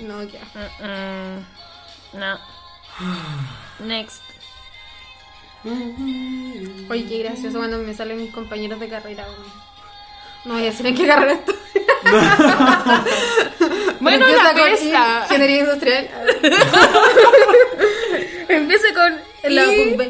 [0.00, 0.40] No, ya.
[0.80, 2.38] Mm, No.
[3.86, 4.22] Next.
[6.90, 9.26] Oye, qué gracioso cuando me salen mis compañeros de carrera.
[10.44, 11.54] No voy a decir en qué carrera estoy.
[14.00, 15.22] Bueno, la pesa.
[15.26, 16.10] Ingeniería industrial.
[18.48, 19.20] Empieza con
[19.54, 20.02] la UB.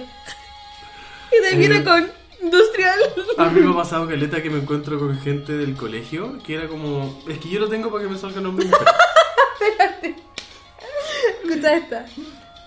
[1.30, 1.84] y termina Eh.
[1.84, 2.10] con
[2.42, 2.98] industrial.
[3.38, 6.68] A mí me ha pasado caleta que me encuentro con gente del colegio que era
[6.68, 7.22] como.
[7.28, 8.66] Es que yo lo tengo para que me salga el nombre.
[8.66, 8.82] mujer.
[11.44, 12.06] Escucha esta.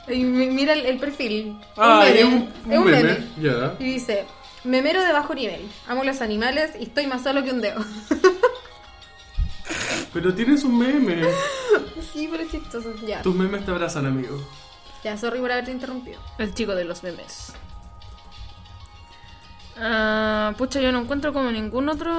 [0.07, 1.57] Y mi- mira el, el perfil.
[1.77, 2.19] Ah, un meme.
[2.19, 2.33] es un,
[2.65, 3.03] un Es un meme.
[3.03, 3.27] meme.
[3.41, 3.75] Ya.
[3.79, 4.25] Y dice,
[4.63, 5.61] memero de bajo nivel.
[5.87, 7.83] Amo los animales y estoy más solo que un dedo.
[10.13, 11.23] Pero tienes un meme.
[12.13, 12.93] sí, pero es chistoso.
[13.05, 13.21] Ya.
[13.21, 14.39] Tus memes te abrazan, amigo.
[15.03, 16.21] Ya, sorry por haberte interrumpido.
[16.37, 17.51] El chico de los memes.
[19.77, 22.11] Ah, pucha, yo no encuentro como ningún otro.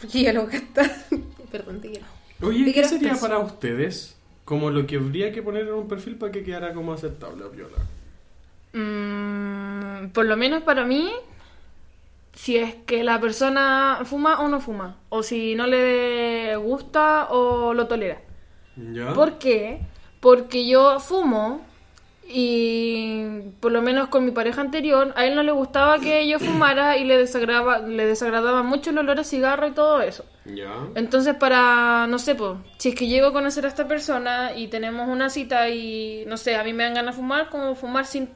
[0.00, 0.48] Porque ya lo.
[1.50, 2.06] Perdón, te quiero.
[2.42, 3.20] Oye, ¿De qué ¿qué eras sería peso?
[3.20, 6.92] para ustedes como lo que habría que poner en un perfil para que quedara como
[6.92, 7.88] aceptable, viola?
[8.72, 11.10] Mm, por lo menos para mí,
[12.32, 17.74] si es que la persona fuma o no fuma, o si no le gusta o
[17.74, 18.20] lo tolera.
[18.76, 19.12] ¿Ya?
[19.12, 19.80] ¿Por qué?
[20.20, 21.66] Porque yo fumo
[22.32, 26.38] y por lo menos con mi pareja anterior, a él no le gustaba que yo
[26.38, 30.24] fumara y le desagradaba, le desagradaba mucho el olor a cigarro y todo eso.
[30.44, 30.72] ¿Ya?
[30.94, 34.68] Entonces, para, no sé, pues, si es que llego a conocer a esta persona y
[34.68, 38.06] tenemos una cita y, no sé, a mí me dan ganas de fumar, como fumar
[38.06, 38.30] sin,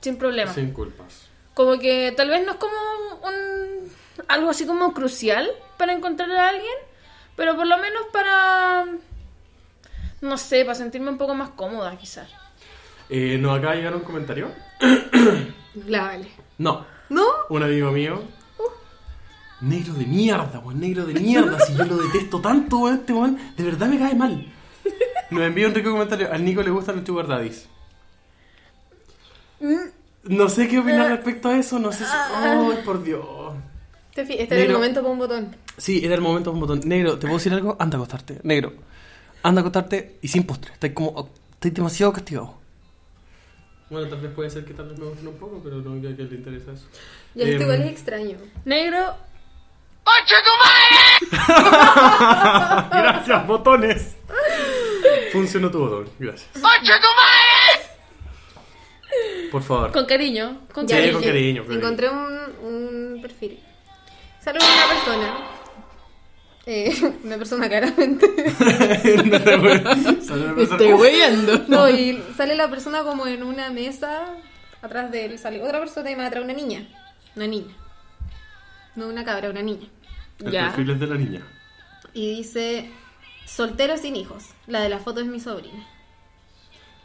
[0.00, 0.52] sin problema.
[0.52, 1.28] Sin culpas.
[1.54, 2.74] Como que tal vez no es como
[3.24, 3.90] un,
[4.28, 5.48] algo así como crucial
[5.78, 6.76] para encontrar a alguien,
[7.34, 8.84] pero por lo menos para,
[10.20, 12.28] no sé, para sentirme un poco más cómoda, quizás.
[13.08, 14.50] Eh, ¿Nos acaba de llegar un comentario?
[15.86, 16.28] La vale.
[16.58, 16.84] No.
[17.08, 17.24] ¿No?
[17.48, 18.22] Un amigo mío.
[19.60, 20.80] Negro de mierda, weón.
[20.80, 21.58] Negro de mierda.
[21.60, 24.52] Si yo lo detesto tanto, weón, este weón, de verdad me cae mal.
[25.30, 26.32] Nos envía un rico comentario.
[26.32, 27.68] Al Nico le gustan los sugar daddies.
[30.24, 31.78] No sé qué opinar respecto a eso.
[31.78, 32.10] No sé si.
[32.34, 33.54] ¡Ay, por Dios!
[34.14, 35.56] Este, este era el momento para un botón.
[35.76, 36.80] Sí, era el momento de un botón.
[36.84, 37.76] Negro, ¿te puedo decir algo?
[37.78, 38.40] Anda a acostarte.
[38.44, 38.72] Negro.
[39.42, 40.72] Anda a acostarte y sin postre.
[40.72, 41.30] Estás como.
[41.54, 42.65] Estás demasiado castigado.
[43.88, 46.16] Bueno, tal vez puede ser que tal vez me guste un poco, pero no creo
[46.16, 46.86] que le interesa eso.
[47.34, 48.38] Ya, esto Em, igual es extraño.
[48.64, 49.16] Negro,
[52.90, 54.16] Gracias, botones.
[55.32, 56.48] Funcionó tu botón, gracias.
[59.50, 59.92] Por favor.
[59.92, 61.12] con cariño, con Sí, cariño.
[61.14, 62.28] con cariño, con Encontré un,
[62.62, 63.58] un perfil.
[64.40, 65.34] Sale una persona.
[66.66, 66.92] Eh,
[67.24, 68.26] una persona claramente.
[70.62, 71.64] Estoy weyendo.
[71.68, 74.26] No, y sale la persona como en una mesa.
[74.82, 76.86] Atrás de él sale otra persona y más atrás una niña.
[77.34, 77.74] Una niña.
[78.94, 79.86] No una cabra, una niña.
[80.40, 80.66] El Ya.
[80.66, 81.42] perfil es de la niña.
[82.12, 82.90] Y dice:
[83.46, 84.44] Soltero sin hijos.
[84.66, 85.86] La de la foto es mi sobrina.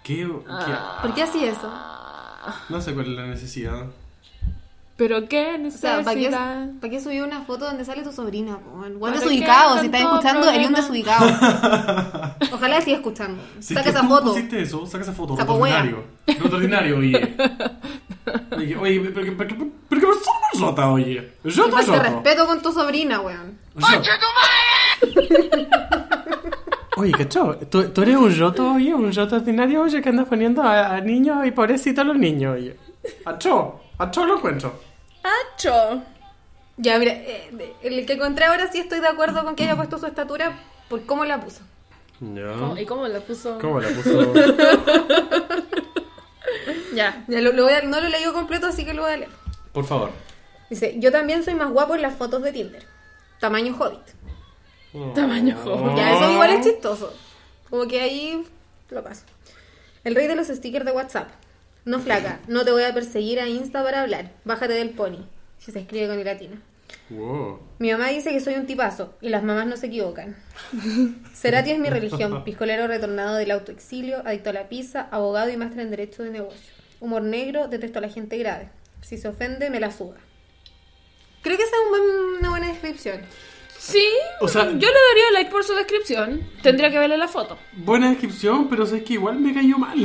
[0.03, 0.27] ¿Qué?
[0.49, 0.99] Ah.
[1.01, 1.61] ¿Por qué así eso?
[1.61, 3.85] qué- No sé cuál es la necesidad.
[5.01, 6.69] ¿Pero qué O sea, ¿para qué, necesidad?
[6.79, 8.59] ¿para qué subir una foto donde sale tu sobrina?
[8.59, 8.69] po?
[8.77, 11.25] Buen ¿Para desubicado, qué si estás escuchando, eres un desubicado.
[12.53, 13.41] Ojalá estés escuchando.
[13.59, 14.25] Si Saca esa foto.
[14.33, 15.35] pusiste eso, saca esa foto.
[15.35, 16.03] Saco ordinario.
[16.39, 17.35] Roto ordinario, oye.
[18.55, 21.33] Oye, oye, pero que pero que- pero que persona rota, oye.
[21.43, 22.11] Y Roto, falta de roto.
[22.11, 23.57] respeto con tu sobrina, weón.
[23.73, 24.03] Roto.
[26.97, 27.55] Oye, ¿cachó?
[27.71, 31.01] ¿Tú, tú eres un roto, oye, un roto ordinario, oye, que andas poniendo a, a
[31.01, 32.77] niños y pobrecitos los niños, oye.
[33.25, 34.90] Achó, achó lo encuentro.
[35.23, 36.01] ¡Acho!
[36.77, 39.97] Ya, mira, eh, el que encontré ahora sí estoy de acuerdo con que haya puesto
[39.99, 40.57] su estatura
[40.89, 41.61] por cómo la puso.
[42.19, 42.79] Ya.
[42.81, 43.57] ¿Y cómo la puso?
[43.59, 44.33] ¿Cómo la puso?
[46.93, 47.23] Ya.
[47.27, 49.17] Ya, lo, lo voy a- no lo he leído completo, así que lo voy a
[49.17, 49.29] leer.
[49.71, 50.11] Por favor.
[50.69, 52.85] Dice, yo también soy más guapo en las fotos de Tinder.
[53.39, 55.13] Tamaño hobbit.
[55.15, 55.95] Tamaño joven.
[55.95, 57.13] Ya, eso igual es chistoso.
[57.69, 58.45] Como que ahí
[58.89, 59.23] lo paso.
[60.03, 61.29] El rey de los stickers de WhatsApp.
[61.83, 64.31] No flaca, no te voy a perseguir a Insta para hablar.
[64.45, 65.25] Bájate del pony.
[65.57, 66.61] Si se escribe con latina.
[67.09, 67.59] Wow.
[67.79, 70.35] Mi mamá dice que soy un tipazo y las mamás no se equivocan.
[71.33, 75.81] Cerati es mi religión, piscolero retornado del autoexilio, adicto a la pizza, abogado y máster
[75.81, 76.73] en derecho de negocio.
[76.99, 78.69] Humor negro, detesto a la gente grave.
[79.01, 80.17] Si se ofende, me la suda.
[81.41, 83.21] Creo que esa es una buena descripción.
[83.83, 84.05] Sí,
[84.39, 86.39] O sea- yo le daría like por su descripción.
[86.61, 87.57] Tendría que verle la foto.
[87.73, 89.97] Buena descripción, pero es que igual me cayó mal.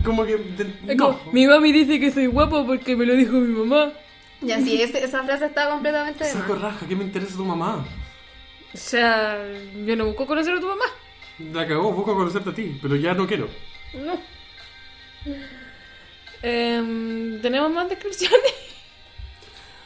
[0.04, 0.36] como que.
[0.38, 1.20] de- no.
[1.30, 3.92] mi mami dice que soy guapo porque me lo dijo mi mamá.
[4.40, 6.62] Ya, sí, ese- esa frase está completamente de Saco más.
[6.62, 7.84] raja, ¿qué me interesa tu mamá?
[8.72, 9.38] O sea,
[9.84, 10.84] yo no busco conocer a tu mamá.
[11.52, 13.48] La cagó, busco conocerte a ti, pero ya no quiero.
[13.92, 14.18] No.
[16.42, 18.54] Em, ¿Tenemos más descripciones?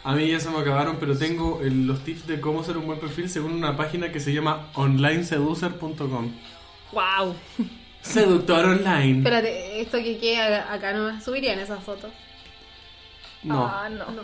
[0.05, 2.86] A mí ya se me acabaron, pero tengo el- los tips de cómo hacer un
[2.86, 6.32] buen perfil según una página que se llama onlineseducer.com.
[6.92, 7.34] ¡Wow!
[8.00, 9.18] Seductor online.
[9.18, 12.11] Espérate, esto que queda acá no me subirían esas fotos.
[13.44, 13.64] No.
[13.64, 14.07] Ah, no.
[14.11, 14.22] No.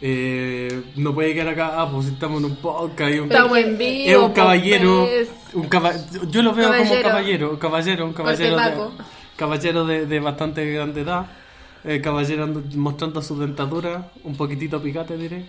[0.00, 3.14] Eh, no puede quedar acá, ah, pues estamos en un podcast.
[3.14, 4.10] y un- Estamos en vivo.
[4.10, 5.06] es un pues, caballero.
[5.08, 5.30] pues.
[5.54, 5.94] Un caba-
[6.28, 7.02] yo lo veo como Caballero.
[7.08, 7.58] caballero.
[7.60, 8.56] Caballero, un caballero.
[8.56, 9.04] De,
[9.36, 11.26] caballero de, de bastante grande edad.
[11.84, 14.12] Eh, caballero ando- mostrando su dentadura.
[14.24, 15.44] Un poquitito picate, diré.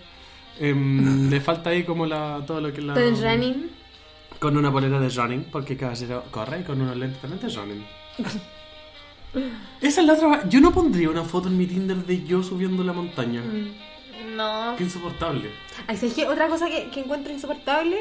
[0.60, 2.94] Em, le falta ahí como la, todo lo que la.
[2.94, 3.70] Running.
[4.38, 7.84] Con una polera de running, porque caballero corre y con unos lentes también de running.
[9.80, 10.48] Esa es la otra.
[10.48, 13.42] Yo no pondría una foto en mi Tinder de yo subiendo la montaña.
[14.36, 14.74] No.
[14.76, 15.50] Qué insoportable.
[15.86, 16.26] Ay, ¿sabes qué?
[16.26, 17.98] Otra cosa que, que encuentro insoportable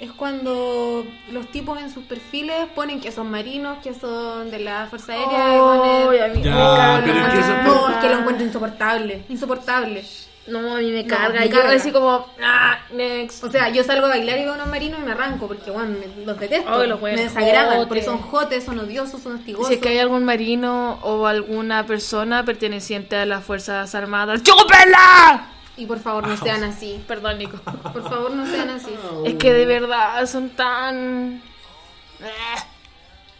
[0.00, 4.86] es cuando los tipos en sus perfiles ponen que son marinos, que son de la
[4.88, 5.28] Fuerza Aérea.
[5.30, 7.02] y Ay, ponen- a mí Ya, me carga.
[7.04, 9.22] pero es que eso- No, es que lo encuentro insoportable.
[9.28, 10.04] Insoportable.
[10.46, 11.40] No, a mí me No, carga.
[11.40, 11.74] me yo carga.
[11.76, 13.44] así como, ah, next.
[13.44, 15.94] O sea, yo salgo a bailar y veo unos marinos y me arranco porque, bueno,
[16.16, 16.72] me- los detesto.
[16.80, 19.68] Ay, los me desagradan porque son jotes, son odiosos, son hostigosos.
[19.68, 25.46] Si es que hay algún marino o alguna persona perteneciente a las Fuerzas Armadas, ¡chúpela!
[25.80, 27.02] Y por favor, no sean así.
[27.08, 27.56] Perdón, Nico.
[27.56, 28.90] Por favor, no sean así.
[29.24, 31.42] Es que de verdad son tan...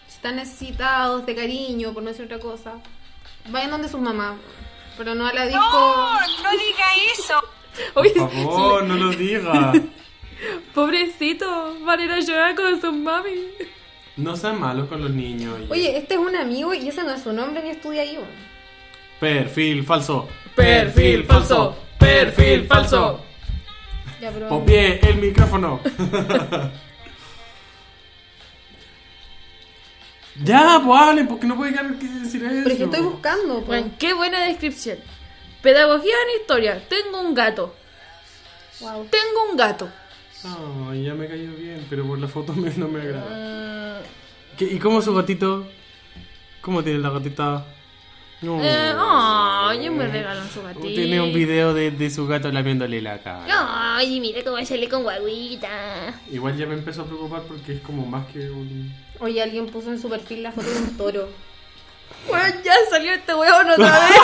[0.09, 2.73] Están necesitados de cariño, por no decir otra cosa,
[3.51, 4.37] vayan donde sus mamás.
[4.97, 5.61] Pero no a la disco.
[7.95, 9.73] Oye, Por favor, no lo diga.
[10.75, 13.49] pobrecito, van a ir a llorar con sus mami.
[14.17, 15.55] No sean malos con los niños.
[15.57, 15.69] oye.
[15.71, 18.19] Oye, este es un amigo y ese no es su nombre ni estudia ahí.
[19.19, 20.27] Perfil falso.
[20.55, 21.90] Perfil falso.
[22.01, 23.25] Perfil falso.
[24.21, 24.49] Ya, pero.
[24.49, 25.81] Popié el micrófono.
[30.45, 32.55] ya, pues hablen, porque no puede quedar que decir eso.
[32.65, 33.61] Pero es que estoy buscando.
[33.63, 34.99] Bueno, qué buena descripción.
[35.63, 36.83] Pedagogía en historia.
[36.89, 37.75] Tengo un gato.
[38.81, 39.07] Wow.
[39.11, 39.89] Tengo un gato.
[40.43, 44.01] No, ya me cayó bien, pero por la foto me- no me agrada.
[44.57, 45.67] ¿Qué- ¿Y cómo es su gatito?
[46.63, 47.67] ¿Cómo tiene la gatita?
[48.43, 48.59] No.
[48.63, 50.87] eh, ay, yo me regalan su gatito.
[50.87, 53.45] Tiene un video de, de su gato lamiéndole la cara.
[53.97, 55.69] Ay, mira cómo sale con guaguita.
[56.33, 58.95] Igual ya me empezó a preocupar porque es como más que un...
[59.19, 61.29] Oye, alguien puso en su perfil la foto de un toro.
[62.29, 64.17] Bueno, ya salió este huevón otra vez.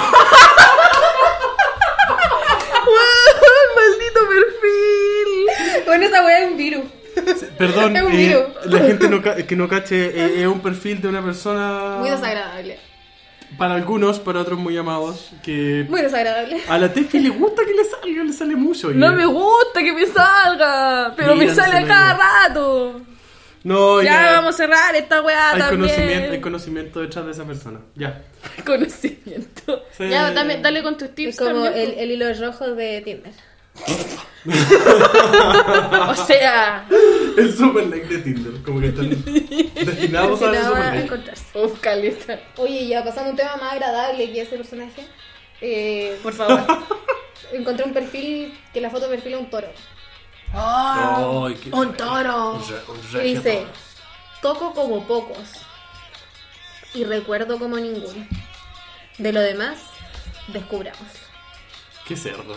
[2.87, 5.85] Weón, maldito perfil.
[5.87, 6.85] Bueno, esa wea es un virus.
[7.59, 8.43] Perdón, Es un eh, virus.
[8.67, 11.97] la gente no que no cache eh, es un perfil de una persona...
[12.01, 12.79] Muy desagradable.
[13.59, 16.61] Para algunos, para otros muy amados, que Muy desagradable.
[16.69, 18.89] a la Tefi le gusta que le salga, le sale mucho.
[18.89, 18.97] oye.
[18.99, 22.17] No me gusta que me salga, pero Mira, me sale no a cada
[22.49, 23.01] rato.
[23.65, 25.81] No, Ya ya, vamos a cerrar esta weá hay también.
[25.91, 27.81] conocimiento, hay conocimiento detrás de esa persona.
[27.97, 28.23] Ya.
[28.65, 29.83] Conocimiento.
[29.97, 30.09] Sí.
[30.09, 33.33] Ya, dame, dale con tus tips Es como también, el, el hilo rojo de Tinder.
[36.09, 36.87] O sea,
[37.37, 41.05] El super like de Tinder, como que están destinados a a like.
[41.05, 41.45] encontrarse.
[41.59, 42.39] uf, caleta.
[42.57, 45.07] Oye, ya pasando a un tema más agradable que ese personaje.
[45.61, 46.61] eh, Por favor.
[47.53, 49.69] encontré un perfil que la foto de perfil es un toro.
[50.55, 52.53] Ay, qué- Un toro.
[52.55, 53.67] Un re- un Y regio dice,
[54.43, 54.55] toro.
[54.55, 55.49] toco como pocos
[56.95, 58.27] y recuerdo como ninguno.
[59.19, 59.81] De lo demás,
[60.49, 61.27] descubrámoslo.
[62.07, 62.55] Qué cerdo.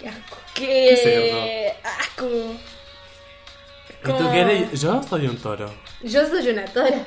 [0.00, 0.36] Qué asco.
[0.54, 2.26] Qué asco.
[4.02, 4.80] ¿Y tú qué eres?
[4.80, 5.70] Yo soy un toro.
[6.02, 7.04] Yo soy una tora.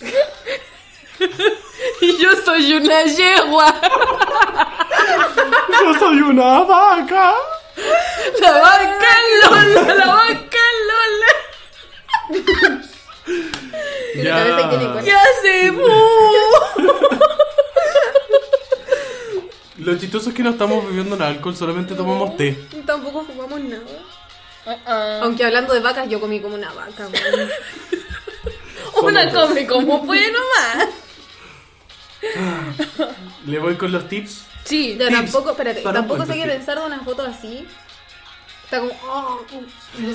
[2.00, 3.74] Y yo soy una yegua.
[5.82, 7.34] Yo soy una vaca.
[8.40, 11.32] La vaca Lola, la vaca Lola.
[15.02, 15.72] ¿Qué hace?
[19.78, 22.66] Lo chistoso es que no estamos bebiendo nada alcohol, solamente tomamos té.
[22.84, 23.82] Tampoco fumamos nada.
[24.66, 25.24] Uh-uh.
[25.24, 27.08] Aunque hablando de vacas, yo comí como una vaca.
[29.02, 30.88] Una come como puede nomás.
[33.46, 34.44] Le voy con los tips.
[34.64, 36.50] Sí, Tips tampoco, espérate, tampoco qué perfil.
[36.50, 37.66] pensar de una foto así.
[38.68, 38.92] Está como.
[39.10, 39.40] oh.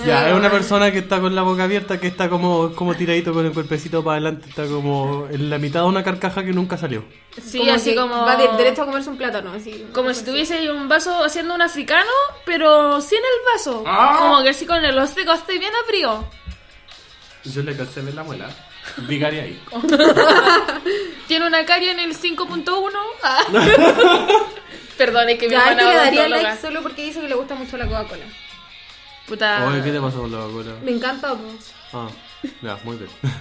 [0.06, 3.34] Ya, es una persona que está con la boca abierta, que está como, como tiradito
[3.34, 6.78] con el cuerpecito para adelante, está como en la mitad de una carcaja que nunca
[6.78, 7.04] salió.
[7.44, 8.16] sí, Como así como.
[8.16, 9.54] Va de- derecho a comerse un plátano.
[9.54, 12.12] Así, Como si tuviese un vaso haciendo un africano,
[12.46, 13.84] pero sin el vaso.
[13.88, 14.18] Ah.
[14.20, 16.24] Como que así con el hocico estoy bien a frío.
[17.46, 18.50] Yo le alcancé a ver la muela.
[19.08, 19.60] Vigaria ahí.
[21.28, 22.92] Tiene una carie en el 5.1.
[23.24, 23.40] Ah.
[24.98, 27.56] Perdón, es que mi hermana este le daría like solo porque dice que le gusta
[27.56, 28.26] mucho la Coca-Cola.
[29.28, 29.66] Puta.
[29.68, 30.76] Oye, ¿qué te pasó con la vacuna?
[30.84, 31.40] Me encanta, po.
[31.94, 32.10] Ah,
[32.62, 33.10] ya, muy bien.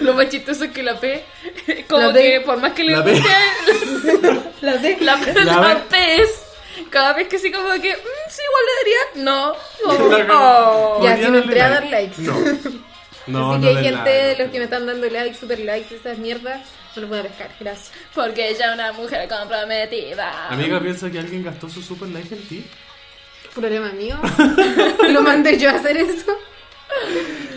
[0.00, 1.24] Lo más chistoso es que la P,
[1.88, 2.20] como La P.
[2.22, 3.10] que por más que le La P.
[3.12, 4.96] guste, La de.
[5.00, 5.96] la, La la P.
[5.96, 6.46] P es.
[6.90, 9.52] Cada vez que sí como que, mm, sí, igual le daría, no.
[9.84, 11.00] Oh, oh.
[11.02, 12.22] Ya, Podría si me entré a dar likes.
[12.22, 12.34] No.
[13.26, 14.42] No, Así no que hay gente, like.
[14.42, 16.60] los que me están dando likes, super likes, esas mierdas,
[16.96, 17.92] no lo voy a pescar, gracias.
[18.14, 20.48] Porque ella es una mujer comprometida.
[20.48, 22.64] Amiga, piensa que alguien gastó su super like en ti.
[23.54, 24.16] Problema mío.
[25.10, 26.32] lo mandé yo a hacer eso.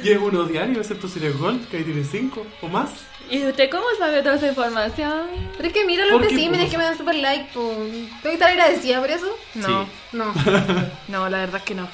[0.04, 2.90] Y es uno diario, excepto si eres Gold, que ahí tienes 5 o más.
[3.30, 5.28] ¿Y usted cómo sabe toda esa información?
[5.56, 7.70] Pero es que mira ¿Por los especímenes que me dan super like, po.
[7.70, 9.38] ¿Tengo que estar agradecida por eso?
[9.56, 9.90] No, Sí.
[10.12, 10.34] No.
[11.08, 11.88] no, la verdad es que no.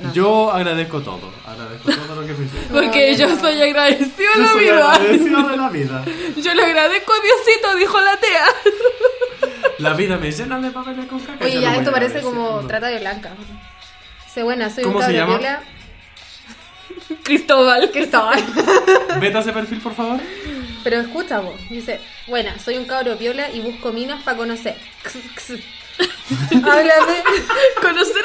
[0.00, 0.12] No.
[0.12, 1.32] Yo agradezco todo.
[1.46, 2.66] Agradezco todo lo que me hiciste.
[2.72, 3.40] Porque No, yo no.
[3.40, 4.92] soy agradecido de Yo la soy vida.
[4.92, 6.04] agradecido de la vida.
[6.36, 8.44] Yo le agradezco a Diosito, dijo la tía.
[9.78, 11.44] La vida me llena de papeles con caca.
[11.44, 13.30] Oye, ya, esto parece como trata de blanca.
[14.32, 15.38] Sé buena, soy ¿Cómo un se cabro llama?
[15.38, 15.62] piola.
[17.22, 17.90] Cristóbal.
[17.90, 18.44] Cristóbal.
[19.20, 20.20] Vete a ese perfil, por favor.
[20.82, 24.76] Pero escucha vos, dice, buena, soy un cabro piola y busco minas para conocer.
[26.50, 27.22] Háblame,
[27.80, 28.24] Conocer.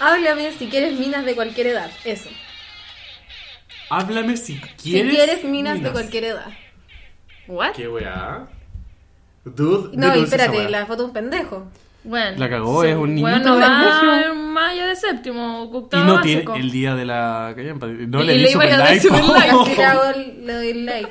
[0.00, 1.90] háblame si quieres minas de cualquier edad.
[2.04, 2.30] Eso.
[3.90, 5.10] Háblame si quieres.
[5.10, 6.46] si quieres minas, de cualquier edad.
[7.46, 7.72] ¿What?
[7.74, 8.46] ¿Qué weá?
[9.44, 11.66] Dude, No, y espérate, la foto de un pendejo.
[12.02, 12.36] Bueno.
[12.38, 16.52] La cagó, es un niño Bueno, va en mayo de séptimo, Y octavo no básico.
[16.52, 17.54] tiene el día de la.
[18.08, 19.00] No Y le le di iba super like.
[19.00, 19.50] super like.
[19.62, 21.10] Así le hago el, le doy like.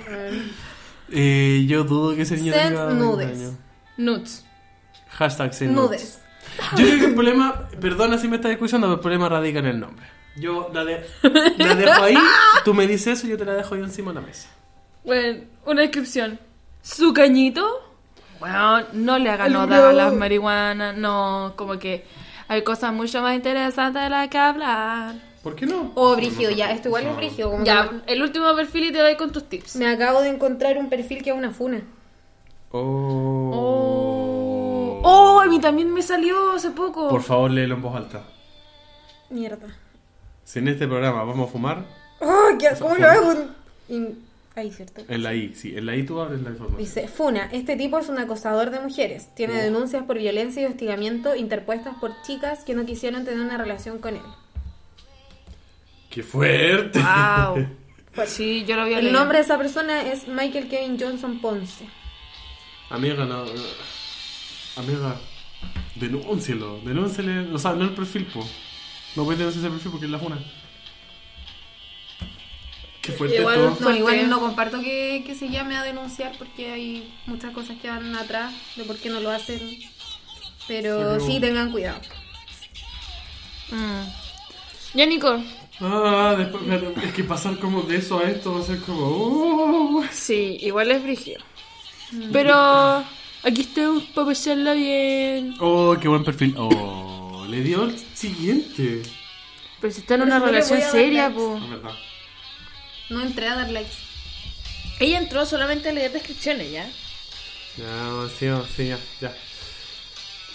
[1.11, 3.53] Eh, yo dudo que ese niño Send tenga 20 nudes.
[3.97, 4.45] Nudes.
[5.09, 6.19] Hashtag send Nudes.
[6.75, 9.65] Yo creo que el problema, perdona si me estás escuchando, pero el problema radica en
[9.67, 10.05] el nombre.
[10.35, 11.05] Yo la, de-
[11.57, 12.17] la dejo ahí,
[12.65, 14.47] tú me dices eso y yo te la dejo ahí encima de la mesa.
[15.03, 16.39] Bueno, una descripción.
[16.81, 17.82] Su cañito.
[18.43, 19.89] Bueno, no le haga El nota bro.
[19.89, 20.97] a las marihuanas.
[20.97, 22.03] No, como que
[22.49, 25.15] hay cosas mucho más interesantes de las que hablar.
[25.41, 25.93] ¿Por qué no?
[25.95, 26.71] O brígido, ya.
[26.71, 27.51] Esto igual es brígido.
[27.51, 29.77] Como Ya, que el último perfil y te doy con tus tips.
[29.77, 31.81] Me acabo de encontrar un perfil que es una funa.
[32.71, 33.61] Oh.
[35.05, 37.07] Oh, a mí también me salió hace poco.
[37.07, 38.23] Por favor, léelo en voz alta.
[39.29, 39.67] Mierda.
[40.43, 41.85] Si en este programa vamos a fumar,
[42.19, 43.33] Oh, ¿qué- ¿Cómo lo hago?
[44.55, 45.01] Ahí, ¿cierto?
[45.07, 46.79] en la I, sí, en la I tú abres la información.
[46.79, 49.33] Dice, Funa, este tipo es un acosador de mujeres.
[49.35, 53.97] Tiene denuncias por violencia y hostigamiento interpuestas por chicas que no quisieron tener una relación
[53.97, 54.21] con él.
[56.09, 56.99] ¡Qué fuerte!
[56.99, 57.67] Wow.
[58.27, 61.87] Sí, yo lo había El nombre de esa persona es Michael Kevin Johnson Ponce.
[62.91, 63.43] Amiga, no.
[64.75, 65.19] Amiga,
[65.95, 68.47] denúncielo, denúnciele, o sea, no el perfil, po.
[69.15, 70.37] No puedes denunciar ese perfil porque es la funa.
[73.03, 73.89] Qué fuerte Igual- todo.
[73.91, 77.89] No, igual no comparto que, que se llame a denunciar porque hay muchas cosas que
[77.89, 79.59] van atrás de por qué no lo hacen.
[80.67, 81.99] Pero sí, tengan cuidado.
[83.71, 84.97] Mm.
[84.97, 85.43] Ya, Nico.
[85.81, 86.63] Ah, después,
[87.03, 89.05] es que pasar como de eso a esto va a ser como.
[89.99, 91.41] uh, Sí, igual es brígido.
[92.31, 93.03] Pero
[93.43, 95.55] aquí estamos para pasarla bien.
[95.59, 96.55] Oh, qué buen perfil.
[96.57, 99.01] Oh, le dio el siguiente.
[99.81, 101.35] Pero si está en Pero una no relación seria, likes.
[101.41, 101.59] po.
[103.13, 103.93] No entré a dar likes.
[104.99, 106.85] Ella entró solamente a leer descripciones, ¿ya?
[107.77, 109.33] Ya, sí, sí, ya, ya.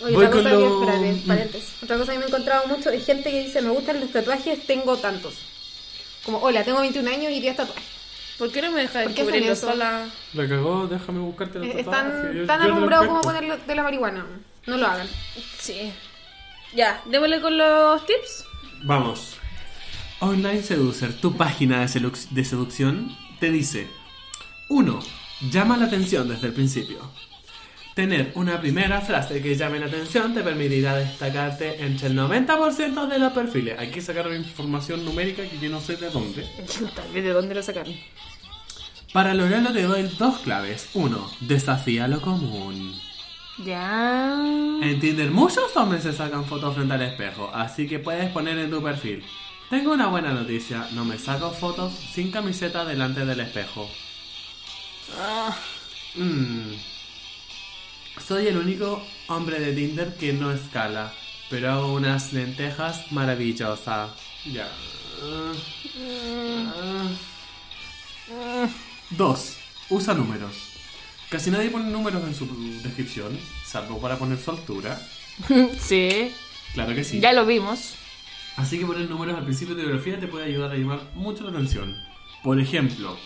[0.00, 1.70] Oye, Voy otra con cosa que, lo- espérate, paréntesis.
[1.82, 4.64] Otra cosa que me he encontrado mucho es gente que dice, me gustan los tatuajes,
[4.66, 5.34] tengo tantos.
[6.24, 7.84] Como, hola, tengo 21 años y 10 tatuajes.
[8.38, 10.08] ¿Por qué no me dejas ¿Por qué hacen descubrirlo sola?
[10.34, 12.14] La cagó, déjame buscarte los Eh, tatuajes.
[12.36, 14.24] Están tan alumbrados como ponerlo de la marihuana.
[14.66, 15.08] No lo hagan.
[15.58, 15.92] Sí.
[16.74, 18.44] Ya, démosle con los tips.
[18.84, 19.37] Vamos.
[20.20, 23.86] Online Seducer, tu página de, seduc- de seducción, te dice
[24.68, 24.98] 1.
[25.50, 26.98] Llama la atención desde el principio.
[27.94, 33.18] Tener una primera frase que llame la atención te permitirá destacarte entre el 90% de
[33.18, 33.78] los perfiles.
[33.78, 36.42] Hay que sacar información numérica que yo no sé de dónde.
[36.94, 37.94] Tal vez de dónde lo sacaron.
[39.12, 40.90] Para lograrlo te doy dos claves.
[40.94, 41.30] 1.
[41.40, 42.92] Desafía lo común.
[43.64, 44.36] Ya.
[44.82, 48.70] En Tinder muchos hombres se sacan fotos frente al espejo, así que puedes poner en
[48.70, 49.24] tu perfil.
[49.70, 53.88] Tengo una buena noticia, no me saco fotos sin camiseta delante del espejo.
[55.18, 55.56] Ah,
[56.14, 56.72] Mm.
[58.26, 61.12] Soy el único hombre de Tinder que no escala,
[61.50, 64.10] pero hago unas lentejas maravillosas.
[64.44, 64.68] Ya.
[69.10, 69.56] Dos.
[69.90, 70.56] Usa números.
[71.30, 72.46] Casi nadie pone números en su
[72.82, 75.00] descripción, salvo para poner su altura.
[75.78, 76.32] sí.
[76.74, 77.20] Claro que sí.
[77.20, 77.94] Ya lo vimos.
[78.58, 81.50] Así que poner números al principio de biografía te puede ayudar a llamar mucho la
[81.50, 81.96] atención.
[82.42, 83.16] Por ejemplo,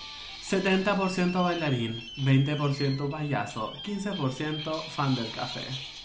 [0.48, 5.62] 70% bailarín, 20% payaso, 15% fan del café.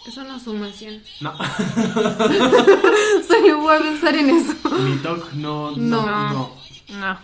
[0.08, 1.04] Eso no suma 100.
[1.20, 1.34] No,
[3.28, 4.54] Solo voy a pensar en eso.
[4.80, 6.34] mi talk no, no, No.
[6.34, 6.52] no.
[7.00, 7.18] No.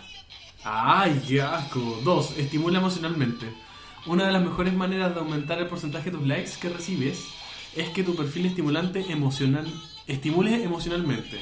[0.64, 2.00] ¡Ay, qué asco!
[2.04, 3.50] Dos, estimula emocionalmente.
[4.06, 7.24] Una de las mejores maneras de aumentar el porcentaje de tus likes que recibes
[7.74, 9.66] es que tu perfil estimulante emocional
[10.06, 11.40] estimule emocionalmente.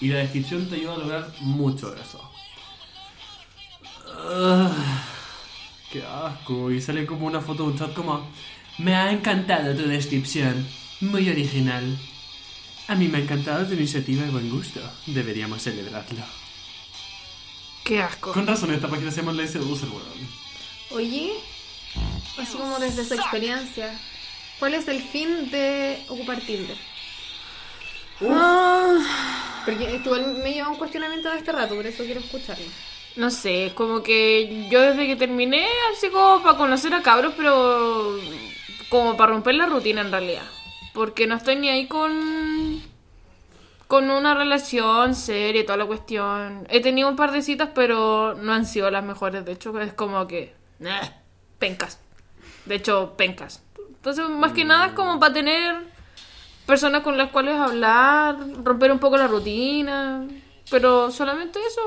[0.00, 2.30] Y la descripción te ayuda a lograr mucho de eso.
[4.06, 4.72] Ah,
[5.92, 6.70] qué asco.
[6.70, 8.28] Y sale como una foto de un chat como...
[8.78, 10.66] Me ha encantado tu descripción.
[11.00, 11.98] Muy original.
[12.88, 14.80] A mí me ha encantado tu iniciativa y buen gusto.
[15.06, 16.24] Deberíamos celebrarlo.
[17.84, 18.32] Qué asco.
[18.32, 20.02] Con razón, esta página se llama La Seducer, weón.
[20.92, 21.34] Oye,
[22.38, 23.98] así como desde su experiencia,
[24.58, 26.76] ¿cuál es el fin de ocupar Tinder?
[28.22, 28.98] Ah,
[29.70, 30.10] Porque tú
[30.42, 32.64] me lleva un cuestionamiento de este rato, por eso quiero escucharlo.
[33.16, 38.18] no sé, como que yo desde que terminé, así como para conocer a cabros, pero
[38.88, 40.44] como para romper la rutina en realidad.
[40.92, 42.82] Porque no estoy ni ahí con
[43.86, 46.66] con una relación seria toda la cuestión.
[46.70, 49.44] He tenido un par de citas, pero no han sido las mejores.
[49.44, 50.54] De hecho, es como que...
[50.80, 51.10] eh,
[51.58, 51.98] pencas.
[52.66, 53.64] De hecho, pencas.
[53.76, 55.74] Entonces, más que nada es como para tener
[56.70, 60.26] personas con las cuales hablar, romper un poco la rutina.
[60.70, 61.80] Pero solamente eso.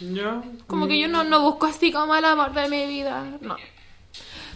[0.00, 0.42] Ya.
[0.66, 3.24] Como que yo no, no busco así como el amor de mi vida.
[3.40, 3.56] No.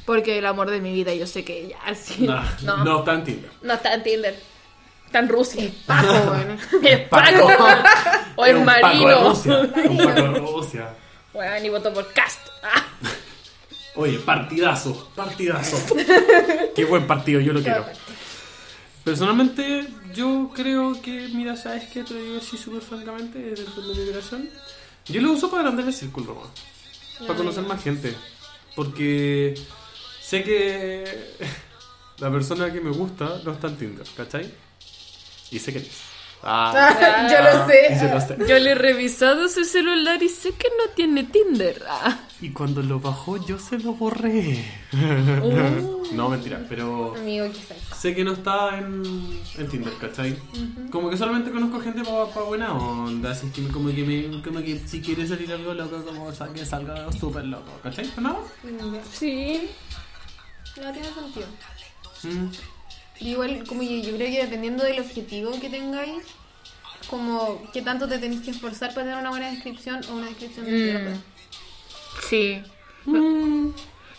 [0.04, 2.26] Porque el amor de mi vida yo sé que ya sí.
[2.26, 3.50] No, No, no, está en Tinder.
[3.62, 4.40] no está en Tinder.
[5.06, 5.70] Está en Rusia.
[5.86, 6.56] Paco, bueno.
[6.82, 7.46] Es Paco.
[8.36, 9.28] o Es el un Paco de marino.
[9.30, 9.58] Rusia.
[9.60, 10.94] Un Paco de Rusia.
[11.32, 12.40] Bueno, y voto por Cast.
[12.62, 12.84] Ah.
[13.94, 15.94] Oye, partidazo, partidazo.
[16.74, 17.84] Qué buen partido, yo lo quiero.
[19.04, 22.04] Personalmente, yo creo que, mira, ¿sabes qué?
[22.04, 24.48] Te digo así súper francamente, desde el fondo de mi corazón.
[25.06, 27.26] Yo lo uso para agrandar el círculo, man.
[27.26, 28.14] Para conocer más gente.
[28.76, 29.54] Porque
[30.20, 31.04] sé que
[32.18, 34.52] la persona que me gusta no está en Tinder, ¿cachai?
[35.50, 36.11] Y sé que es.
[36.42, 38.36] Ah, Yo lo sé.
[38.48, 41.82] Yo le he revisado su celular y sé que no tiene Tinder.
[41.88, 42.18] Ah.
[42.40, 44.64] Y cuando lo bajó, yo se lo borré.
[46.12, 47.14] no, mentira, pero.
[47.16, 47.76] Amigo, quizás.
[47.96, 50.36] Sé que no está en, en Tinder, ¿cachai?
[50.90, 54.80] Como que solamente conozco gente para buena onda, así que como que, me, como que
[54.84, 58.08] si quieres salir algo loco, como que salga súper loco, ¿cachai?
[58.08, 58.38] ¿Pero no?
[59.12, 59.70] Sí.
[60.80, 61.46] No tiene sentido.
[62.24, 62.46] Mm,
[63.22, 66.24] Igual, como yo, yo creo que dependiendo del objetivo que tengáis,
[67.08, 70.66] como qué tanto te tenéis que esforzar para tener una buena descripción o una descripción
[70.66, 70.84] de Mm.
[70.84, 71.16] mierda.
[72.28, 72.62] Sí.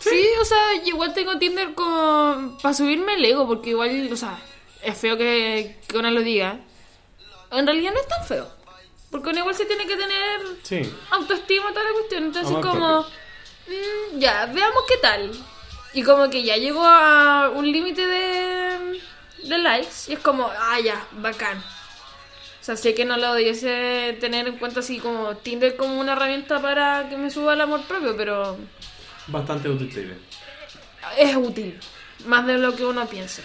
[0.00, 4.16] Sí, o sea, yo igual tengo Tinder como para subirme el ego, porque igual, o
[4.16, 4.38] sea,
[4.82, 6.60] es feo que, que uno lo diga.
[7.50, 8.48] En realidad no es tan feo.
[9.10, 10.82] Porque uno igual se tiene que tener sí.
[11.10, 12.24] autoestima toda la cuestión.
[12.24, 15.30] Entonces Amor como, mm, ya, veamos qué tal.
[15.94, 19.00] Y como que ya llegó a un límite de,
[19.44, 21.58] de likes y es como, ah, ya, bacán.
[21.58, 26.12] O sea, sé que no lo debiese tener en cuenta así como Tinder como una
[26.12, 28.56] herramienta para que me suba el amor propio, pero
[29.26, 30.16] Bastante utilible.
[31.18, 31.78] es útil.
[32.26, 33.42] Más de lo que uno piensa.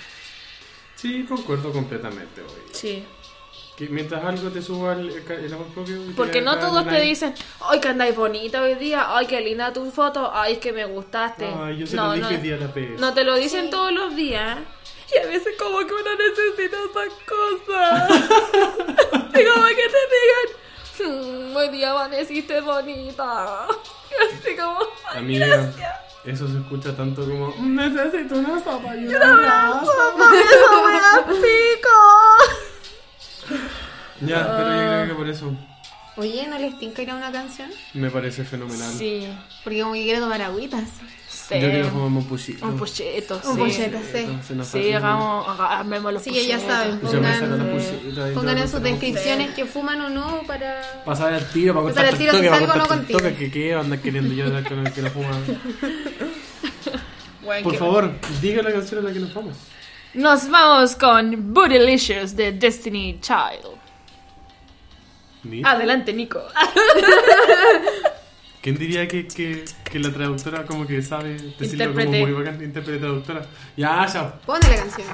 [0.96, 2.62] Sí, concuerdo completamente, hoy.
[2.72, 3.04] Sí.
[3.80, 5.98] Que mientras algo te suba el, el amor propio...
[6.18, 9.90] Porque no todos te dicen, ay, que andáis bonita hoy día, ay, qué linda tu
[9.90, 11.46] foto, ay, que me gustaste.
[11.48, 13.00] Ay, yo se no, lo dije no, día la PS.
[13.00, 14.58] no te lo dicen todos los días.
[15.16, 18.10] Y a veces como que uno necesita esas cosas.
[19.30, 23.66] y como que te digan, "Mm, hoy día amaneciste bonita.
[24.12, 25.96] Y así como, ay, Amiga, gracias.
[26.26, 27.56] eso se escucha tanto como...
[27.62, 29.84] Necesito una sopa y un abrazo.
[30.34, 32.69] Eso me da pico.
[34.22, 35.54] Ya, pero yo creo que por eso
[36.20, 37.70] Oye, ¿no les tinca ir a una canción?
[37.94, 38.92] me parece fenomenal.
[38.92, 39.26] Sí.
[39.64, 40.84] Porque como que quiero tomar agüitas.
[41.30, 41.62] sí.
[41.62, 42.66] Yo quiero fumar un puchito.
[42.66, 43.48] Un puchito, sí.
[43.48, 44.66] Un puchito, sí.
[44.66, 47.72] Sí, hagamos, hagamos los Así que ya saben, pongan,
[48.34, 51.04] pongan en sus descripciones que fuman o no para...
[51.06, 53.20] Pasar el tiro para contar el tiro si salgo o no contigo.
[53.20, 55.32] toque, que qué andas queriendo yo con el que la fuma.
[57.42, 59.56] Bueno, Por favor, diga la canción en la que nos vamos.
[60.14, 63.78] Nos vamos con Bootylicious de Destiny Child.
[65.44, 66.42] Ni- Adelante, Nico.
[68.62, 72.22] ¿Quién diría que, que, que la traductora como que sabe decirlo como Intérprete.
[72.26, 72.62] muy bacán?
[72.62, 73.46] Intérprete traductora.
[73.78, 74.34] Ya, ya.
[74.46, 75.08] Pone la canción.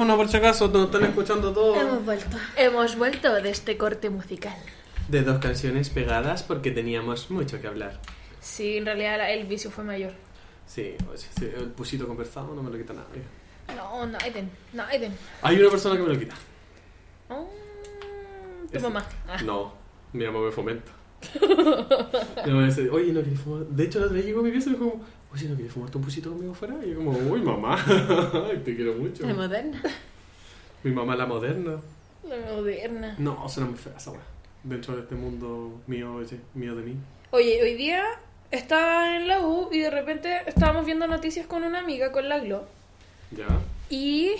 [0.00, 1.76] Micrófono por si acaso, nos están escuchando todos.
[1.76, 2.36] Hemos vuelto.
[2.56, 4.56] Hemos vuelto de este corte musical.
[5.08, 8.00] De dos canciones pegadas porque teníamos mucho que hablar.
[8.40, 10.12] Sí, en realidad el vicio fue mayor.
[10.66, 13.22] Sí, oye, sí, el pusito conversado no me lo quita nadie.
[13.76, 15.16] No, Naiden, Naiden.
[15.42, 16.34] Hay una persona que me lo quita.
[17.28, 17.50] Oh,
[18.70, 18.86] tu Ese.
[18.88, 19.04] mamá.
[19.28, 19.42] Ah.
[19.42, 19.74] No,
[20.12, 20.92] mi mamá me fomenta.
[22.92, 23.66] Oye, ¿no fumar?
[23.66, 25.00] De hecho, la otra vez llegó a mi pieza y me dijo,
[25.32, 26.74] oye, ¿no quieres fumarte un pusito conmigo fuera?
[26.84, 27.76] Y yo como, uy, mamá,
[28.64, 29.28] te quiero mucho.
[29.28, 29.80] Es moderna.
[30.82, 31.78] Mi mamá la moderna.
[32.26, 33.14] La moderna.
[33.18, 34.22] No, suena muy fea esa weá.
[34.62, 36.96] Dentro de este mundo mío, oye, mío de mí.
[37.32, 38.04] Oye, hoy día
[38.50, 42.38] estaba en la U y de repente estábamos viendo noticias con una amiga, con la
[42.38, 42.64] Glo.
[43.30, 43.46] ¿Ya?
[43.90, 44.32] Y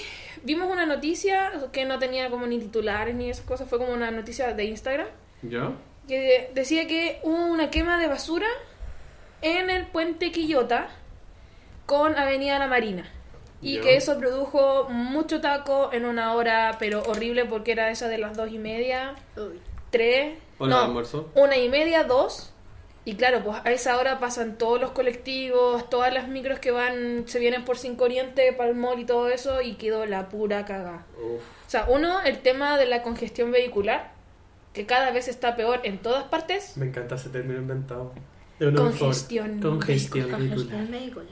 [0.45, 4.11] vimos una noticia que no tenía como ni titulares ni esas cosas, fue como una
[4.11, 5.09] noticia de Instagram,
[5.43, 5.72] ¿Ya?
[6.11, 8.48] Que decía que hubo una quema de basura
[9.42, 10.88] en el puente Quillota
[11.86, 13.08] con Avenida La Marina.
[13.62, 18.16] Y que eso produjo mucho taco en una hora, pero horrible porque era esa de
[18.18, 19.61] las dos y media, Uy.
[19.90, 21.30] tres, Hola, no, almuerzo.
[21.34, 22.52] una y media, dos.
[23.04, 27.24] Y claro, pues a esa hora pasan todos los colectivos, todas las micros que van,
[27.28, 31.04] se vienen por Cinco Oriente, Palmol y todo eso, y quedó la pura caga.
[31.18, 31.42] Uf.
[31.66, 34.12] O sea, uno, el tema de la congestión vehicular,
[34.73, 36.77] que cada vez está peor en todas partes.
[36.77, 38.12] Me encanta ese término inventado.
[38.77, 39.59] Congestión.
[39.61, 40.29] Congestión.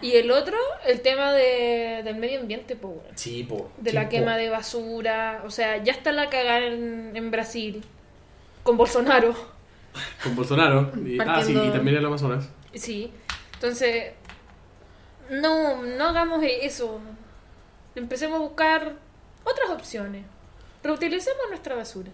[0.01, 3.70] Y el otro, el tema de, del medio ambiente, pues, bueno, Sí, po.
[3.78, 4.09] de Sí, la po.
[4.09, 5.43] quema de basura.
[5.45, 7.84] O sea, ya está la cagada en, en Brasil,
[8.62, 9.34] con Bolsonaro.
[10.22, 10.93] Con Bolsonaro.
[11.05, 12.49] Y, ah, sí, y también el Amazonas.
[12.72, 13.11] Sí,
[13.55, 14.12] entonces
[15.30, 17.01] no, no hagamos eso.
[17.97, 18.93] Empecemos a buscar
[19.45, 20.24] otras opciones.
[20.84, 22.11] Reutilicemos nuestra basura.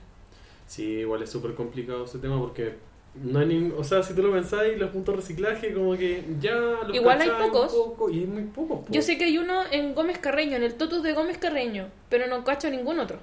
[0.74, 2.74] Sí, igual es súper complicado ese tema porque
[3.14, 3.70] no hay ni...
[3.70, 6.56] O sea, si tú lo pensáis, los puntos de reciclaje como que ya...
[6.84, 7.72] Los Igual hay pocos.
[7.72, 8.80] poco, y hay muy pocos.
[8.80, 8.86] po.
[8.92, 12.26] Yo sé que hay uno en Gómez Carreño, en el Totus de Gómez Carreño, pero
[12.26, 13.18] no cacho ningún otro.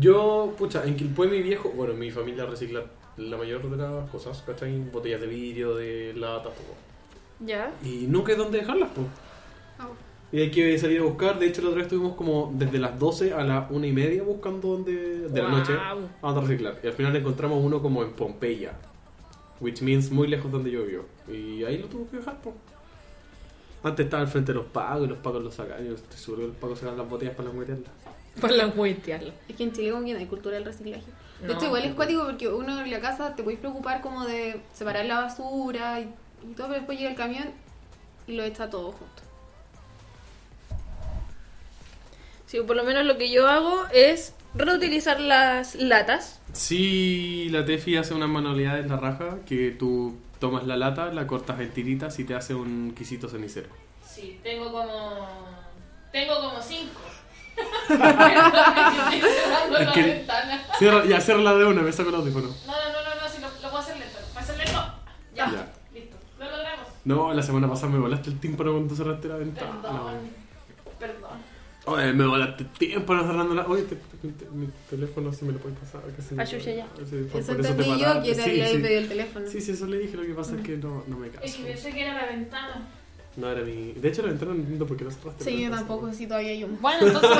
[0.00, 1.68] Yo, pucha, en Quilpué mi viejo...
[1.68, 2.82] Bueno, mi familia recicla
[3.18, 4.78] la mayor de las cosas, ¿cachai?
[4.90, 6.74] Botellas de vidrio, de lata, todo.
[7.40, 7.70] ¿Ya?
[7.84, 9.06] Y nunca hay dónde dejarlas, pues.
[9.78, 9.88] Ah,
[10.32, 11.38] Y hay que salir a buscar.
[11.38, 14.22] De hecho, la otra vez estuvimos como desde las 12 a las 1 y media
[14.22, 16.78] buscando dónde, de la noche a reciclar.
[16.82, 18.72] Y al final encontramos uno como en Pompeya.
[19.60, 21.04] Which means muy lejos donde yo vivo.
[21.28, 22.54] Y ahí lo tuve que dejar, pues.
[23.84, 25.84] Antes estaba al frente de los pagos y los pagos los sacan.
[25.84, 27.90] Yo estoy seguro que los pagos sacan las botellas para las meterlas.
[28.40, 29.34] Para la huetearla.
[29.48, 31.04] Es que en Chile como que no hay cultura del reciclaje.
[31.42, 34.24] No, de hecho, igual es cuático porque uno en la casa te puedes preocupar como
[34.24, 37.50] de separar la basura y, y todo, pero después llega el camión
[38.26, 39.21] y lo echa todo junto.
[42.52, 46.38] Sí, por lo menos lo que yo hago es reutilizar las latas.
[46.52, 51.26] Sí, la Tefi hace una manualidad en la raja que tú tomas la lata, la
[51.26, 53.68] cortas en tiritas y te hace un quisito cenicero.
[54.06, 55.48] Sí, tengo como.
[56.12, 57.00] Tengo como cinco.
[59.80, 60.26] Es que-
[60.78, 62.48] Cierra, ya, cierra la de una, me saco el audífono.
[62.48, 64.18] No, no, no, no, no, si lo, lo puedo hacer lento.
[64.34, 64.94] Para hacer lento.
[65.34, 65.50] Ya.
[65.50, 65.72] Ya.
[65.94, 66.16] Listo.
[66.38, 66.86] Lo logramos.
[67.06, 69.80] No, la semana pasada me volaste el tímpano cuando cerraste la ventana.
[69.80, 70.20] Perdón.
[70.98, 71.51] Perdón.
[71.84, 73.66] Oye, me volaste el tímpano cerrando la...
[73.66, 76.00] Oye, te- te- te- mi teléfono si me lo puedes pasar.
[76.14, 76.86] Que se me- chucha, ya.
[76.98, 77.68] Sí, por- Eso por te
[77.98, 78.78] yo que te Sí, había sí.
[78.78, 79.46] pedido el teléfono.
[79.48, 80.16] Sí, sí, eso le dije.
[80.16, 81.56] Lo que pasa es que no, no me Es caso.
[81.58, 82.88] que pensé que era la ventana.
[83.36, 83.92] No era mi...
[83.94, 85.42] De hecho, la ventana no entiendo por qué no cerraste.
[85.44, 86.80] Sí, yo tampoco, si todavía hay un...
[86.80, 87.30] Bueno, entonces.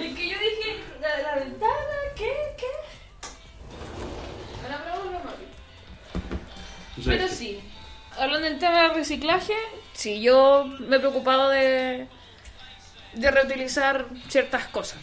[0.00, 1.72] es que yo dije, ¿la, la ventana?
[2.14, 2.30] ¿Qué?
[2.56, 2.66] ¿Qué?
[4.62, 5.36] Ahora probamos lo malo.
[7.04, 7.58] Pero sí,
[8.18, 9.54] hablando del tema del reciclaje,
[9.94, 12.06] sí, yo me he preocupado de,
[13.14, 14.98] de reutilizar ciertas cosas.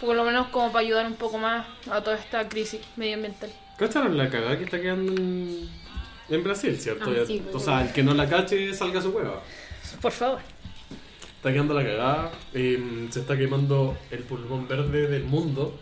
[0.00, 3.52] Por lo menos como para ayudar un poco más a toda esta crisis medioambiental.
[3.78, 5.68] ¿Cacharon la cagada que está quedando en,
[6.30, 7.10] En Brasil, ¿cierto?
[7.10, 9.42] Ah, sí, o sea, el que no la cache salga a su cueva.
[10.00, 10.40] Por favor.
[11.36, 12.30] Está quedando la cagada.
[12.54, 15.78] eh, se está quemando el pulmón verde del mundo.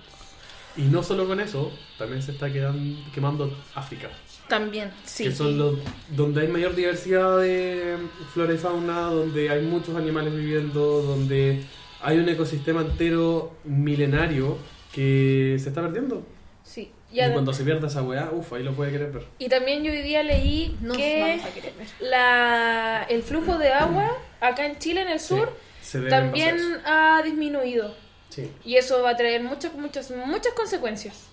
[0.76, 4.08] Y no solo con eso, también se está quedan- quemando África.
[4.48, 5.24] También, sí.
[5.24, 5.78] Que son los
[6.08, 7.96] donde hay mayor diversidad de
[8.32, 11.64] flora y fauna, donde hay muchos animales viviendo, donde
[12.00, 14.56] hay un ecosistema entero milenario
[14.92, 16.26] que se está perdiendo.
[16.64, 16.92] Sí.
[17.12, 19.24] Y, cuando se pierda esa weá, uff, ahí lo puede querer ver.
[19.38, 21.40] y también yo hoy día leí No que
[22.00, 25.56] la, el flujo de agua acá en Chile, en el sur,
[26.08, 27.94] también ha disminuido.
[28.28, 28.50] Sí.
[28.64, 31.28] Y eso va a traer muchas, muchas, muchas consecuencias.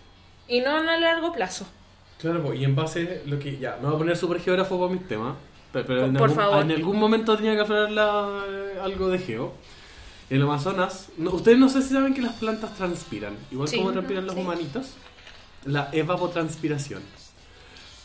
[0.47, 1.67] Y no a largo plazo.
[2.19, 3.57] Claro, po, y en base a lo que.
[3.57, 5.35] Ya, me voy a poner súper geógrafo para mis temas.
[5.73, 6.61] Pero, pero Por- en, por algún, favor.
[6.63, 8.41] en algún momento tenía que aflorar la-
[8.83, 9.53] algo de geo.
[10.29, 13.77] En el Amazonas, no- ustedes no sé si saben que las plantas transpiran, igual Sí.
[13.77, 14.41] como transpiran los Sí.
[14.41, 14.87] humanitos.
[15.65, 17.01] La evapotranspiración.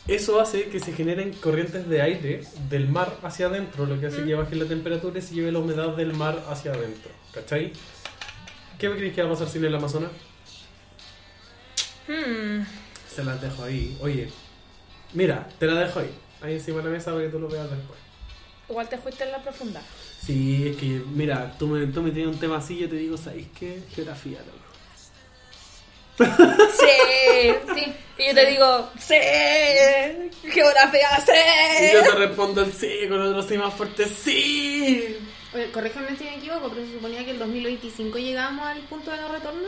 [0.07, 4.23] Eso hace que se generen corrientes de aire del mar hacia adentro, lo que hace
[4.25, 7.11] que baje la temperatura y se lleve la humedad del mar hacia adentro.
[7.33, 7.71] ¿Cachai?
[8.79, 10.09] ¿Qué me crees que va a pasar sin el Amazonas?
[12.07, 12.63] Hmm.
[13.13, 13.97] Se las dejo ahí.
[14.01, 14.29] Oye,
[15.13, 16.11] mira, te la dejo ahí.
[16.41, 17.99] Ahí encima de la mesa para que tú lo veas después.
[18.69, 19.81] Igual te fuiste en la profunda.
[20.25, 22.95] Sí, es que, mira, tú me, tú me tienes un tema así y yo te
[22.95, 23.81] digo, ¿sabéis qué?
[23.93, 24.61] Geografía, loco.
[26.79, 27.93] Sí, sí.
[28.17, 29.15] Y yo te digo, sí,
[30.51, 32.09] geografía, Y yo sí.
[32.11, 35.17] te respondo el sí, con otro sí más fuerte, sí.
[35.53, 39.17] Oye, corrígeme si me equivoco, pero se suponía que el 2025 llegamos al punto de
[39.17, 39.67] no retorno,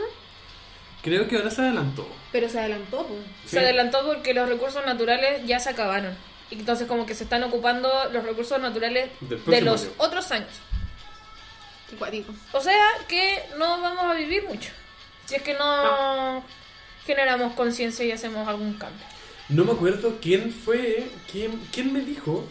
[1.04, 2.08] Creo que ahora se adelantó.
[2.32, 3.20] pero se adelantó, pues.
[3.46, 6.16] Se adelantó porque los recursos naturales ya se acabaron.
[6.50, 9.92] Y entonces como que se están ocupando los recursos naturales de los año.
[9.98, 10.48] otros años.
[12.52, 14.70] O sea que no vamos a vivir mucho.
[15.26, 16.42] Si es que no
[17.06, 19.04] generamos conciencia y hacemos algún cambio.
[19.48, 22.44] No me acuerdo quién fue, quién, quién me dijo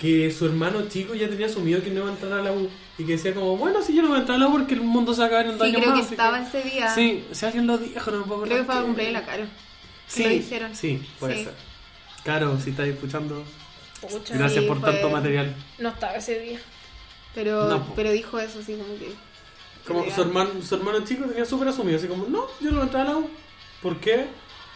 [0.00, 2.68] que su hermano chico ya tenía asumido que no iba a entrar a la U.
[3.00, 5.20] Y que decía como, bueno, si yo no voy a entrar porque el mundo se
[5.20, 6.94] va a acabar en dos Sí, años creo que más, estaba ese día.
[6.94, 9.46] Sí, si alguien lo dijo, no me puedo Creo que fue a cumpleaños la cara.
[10.06, 10.74] Sí, lo dijeron.
[10.76, 11.44] sí, puede Sí.
[11.44, 11.54] ser.
[12.24, 13.42] Caro, si estáis escuchando,
[14.02, 15.54] Pucha, gracias Sí, por fue- tanto material.
[15.78, 16.58] no estaba ese día.
[17.34, 19.12] Pero, No, pero dijo eso así como que.
[19.86, 22.80] Como su hermano, su hermano chico tenía súper asumido, así como, no, yo no voy
[22.80, 23.30] a entrar a la U.
[23.82, 24.26] ¿Por qué?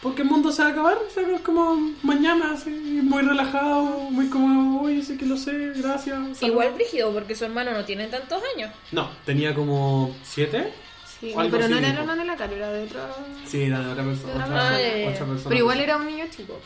[0.05, 3.23] Porque el mundo se va a acabar, se va a acabar como mañana, así, muy
[3.23, 6.15] relajado, muy como, oye, sí que lo sé, gracias.
[6.15, 6.41] saludos".
[6.43, 8.71] Igual brígido porque su hermano no tiene tantos años.
[8.91, 10.71] No, tenía como siete.
[11.19, 12.99] Sí, Algo pero no era el hermano de la cara, era de otro.
[13.47, 14.33] Sí, era de otra persona.
[14.33, 15.43] De otra otra, otra.
[15.49, 16.59] Pero igual era un niño chico.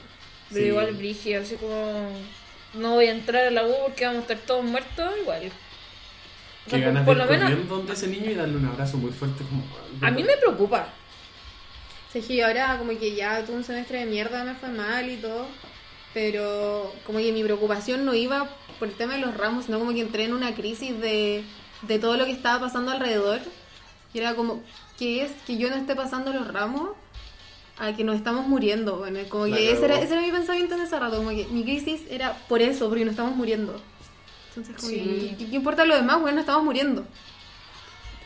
[0.49, 0.67] Pero Sí.
[0.67, 2.09] igual brígido, así como
[2.73, 5.43] no voy a entrar a la U porque vamos a estar todos muertos, igual.
[5.45, 8.65] O Qué sea, ganas por de lo ir menos donde ese niño y darle un
[8.65, 9.63] abrazo muy fuerte como...
[10.05, 10.89] a mí me preocupa.
[12.09, 14.55] O sea, es que yo ahora como que ya tuve un semestre de mierda, me
[14.55, 15.45] fue mal y todo.
[16.13, 18.49] Pero como que mi preocupación no iba
[18.79, 21.43] por el tema de los ramos, sino como que entré en una crisis de,
[21.83, 23.39] de todo lo que estaba pasando alrededor.
[24.13, 24.63] Y era como,
[24.97, 26.91] ¿qué es que yo no esté pasando los ramos?
[27.77, 28.97] A que nos estamos muriendo.
[28.97, 31.17] Bueno, como que ese era, ese era mi pensamiento en ese rato.
[31.17, 33.79] Como que mi crisis era por eso, porque nos estamos muriendo.
[34.49, 34.97] Entonces, como Sí.
[35.29, 36.19] que, ¿qué, qué importa lo demás?
[36.19, 37.05] Bueno, nos estamos muriendo.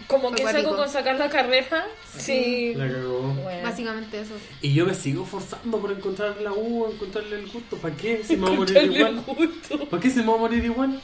[0.08, 1.86] Como que saco con sacar la carrera.
[2.18, 2.74] Sí.
[2.76, 3.20] La cagó.
[3.43, 3.64] Bueno.
[3.64, 4.34] Básicamente eso.
[4.62, 7.78] Y yo me sigo forzando por encontrar la U, encontrarle el gusto.
[7.78, 8.24] ¿Para qué?
[8.24, 9.24] Si me voy a morir igual.
[9.89, 11.01] ¿Para qué si me voy a morir igual?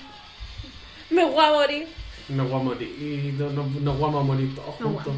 [1.09, 1.87] Me voy a morir.
[2.29, 2.89] Nos vamos a morir.
[2.99, 5.13] Y no- no- nos vamos a morir todos Nos juntos.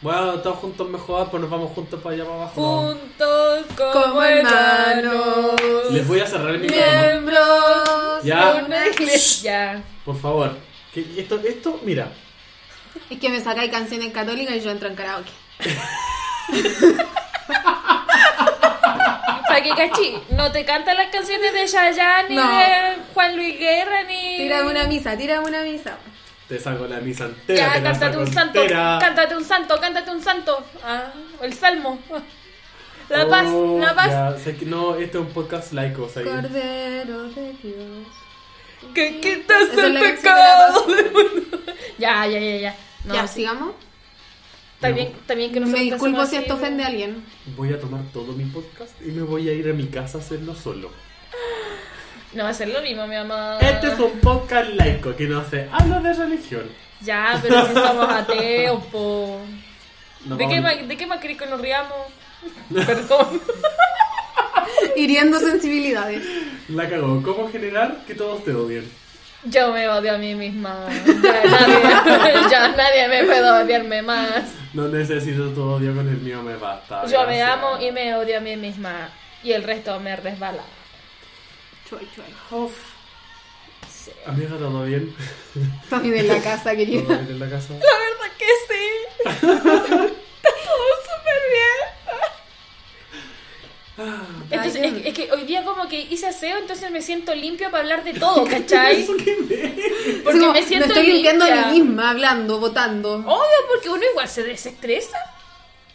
[0.00, 2.60] Bueno, todos juntos mejor, pues nos vamos juntos para allá para abajo.
[2.60, 2.88] No.
[2.88, 5.90] Juntos como, Como hermanos.
[5.90, 6.92] Les voy a cerrar el micrófono.
[6.92, 8.22] Miembros.
[8.24, 8.52] Ya.
[8.54, 9.82] de Una iglesia.
[10.04, 10.54] Por favor.
[10.92, 12.12] Que esto, esto, mira.
[13.10, 15.30] Es que me sacáis canciones católicas y yo entro en karaoke.
[19.48, 22.58] Para que cachi, no te cantan las canciones de Chayanne ni No.
[22.58, 24.36] de Juan Luis Guerra ni.
[24.38, 25.96] Tírame una misa, tírame una misa.
[26.48, 27.58] Te saco la misa entera.
[27.58, 28.98] Ya, te la cántate saco un santo, entera.
[29.00, 30.64] cántate un santo, cántate un santo.
[30.84, 31.04] Ah,
[31.42, 31.98] el salmo.
[33.08, 34.08] La paz, Oh, la paz.
[34.10, 38.06] ya, sé que no, este es un podcast laico, o sea, Cordero de Dios.
[38.92, 40.86] Que quitas es el canción pecado.
[41.98, 42.76] Ya, ya, ya, ya.
[43.04, 43.36] No, ya, sí.
[43.36, 43.74] sigamos.
[44.80, 46.90] También, también que Me nosotros disculpo si esto ofende a ¿no?
[46.90, 47.24] alguien.
[47.56, 50.20] voy a tomar todo mi podcast y me voy a ir a mi casa a
[50.20, 50.90] hacerlo solo.
[52.34, 53.62] No va a ser lo mismo, mi amor.
[53.62, 56.68] Este es un podcast laico que no se habla de religión.
[57.00, 59.38] Ya, pero si somos ateos, po.
[60.24, 62.08] No ¿De, qué ¿De qué que nos riamos?
[62.74, 63.40] Perdón.
[64.96, 66.22] Hiriendo sensibilidades.
[66.68, 67.22] La cagó.
[67.22, 68.90] ¿Cómo generar que todos te odien?
[69.44, 70.86] Yo me odio a mí misma.
[71.06, 74.42] Ya nadie, ya nadie me puede odiarme más.
[74.72, 77.04] No necesito tu odio con el mío, me basta.
[77.06, 79.10] Yo me amo y me odio a mí misma.
[79.42, 80.62] Y el resto me resbala.
[81.88, 82.34] Chuay, chuay.
[82.62, 82.72] Uf.
[84.26, 85.14] Amiga, ¿todo bien?
[85.90, 87.02] También en la casa, ¿Todo querida.
[87.02, 87.74] bien en la casa?
[87.74, 88.84] La verdad que sí.
[89.24, 91.80] Está todo súper bien.
[94.50, 97.70] Entonces, Ay, es, es que hoy día como que hice aseo, entonces me siento limpia
[97.70, 99.04] para hablar de todo, ¿cachai?
[99.04, 99.36] Porque
[100.24, 103.14] como, me siento estoy limpiando a mí misma, hablando, votando.
[103.14, 105.18] Obvio, porque uno igual se desestresa.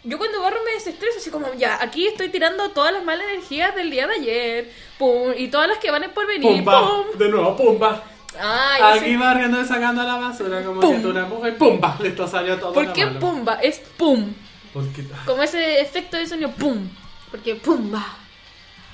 [0.05, 3.75] Yo cuando barro me desestreso, así como, ya, aquí estoy tirando todas las malas energías
[3.75, 6.87] del día de ayer, pum, y todas las que van a por venir, ¡Pumba!
[6.87, 7.17] pum.
[7.17, 8.01] De nuevo, ¡pumba!
[8.39, 10.95] Ay, Aquí barriendo y sacando la basura como Pum.
[10.95, 11.57] que tú una mujer.
[11.57, 11.97] ¡Pumba!
[11.99, 12.71] Listo, salió todo.
[12.73, 13.55] ¿Por qué pumba?
[13.55, 14.31] Es pum.
[14.71, 15.03] Porque.
[15.25, 16.87] Como ese efecto de sonido, pum.
[17.31, 18.17] Porque, pumba.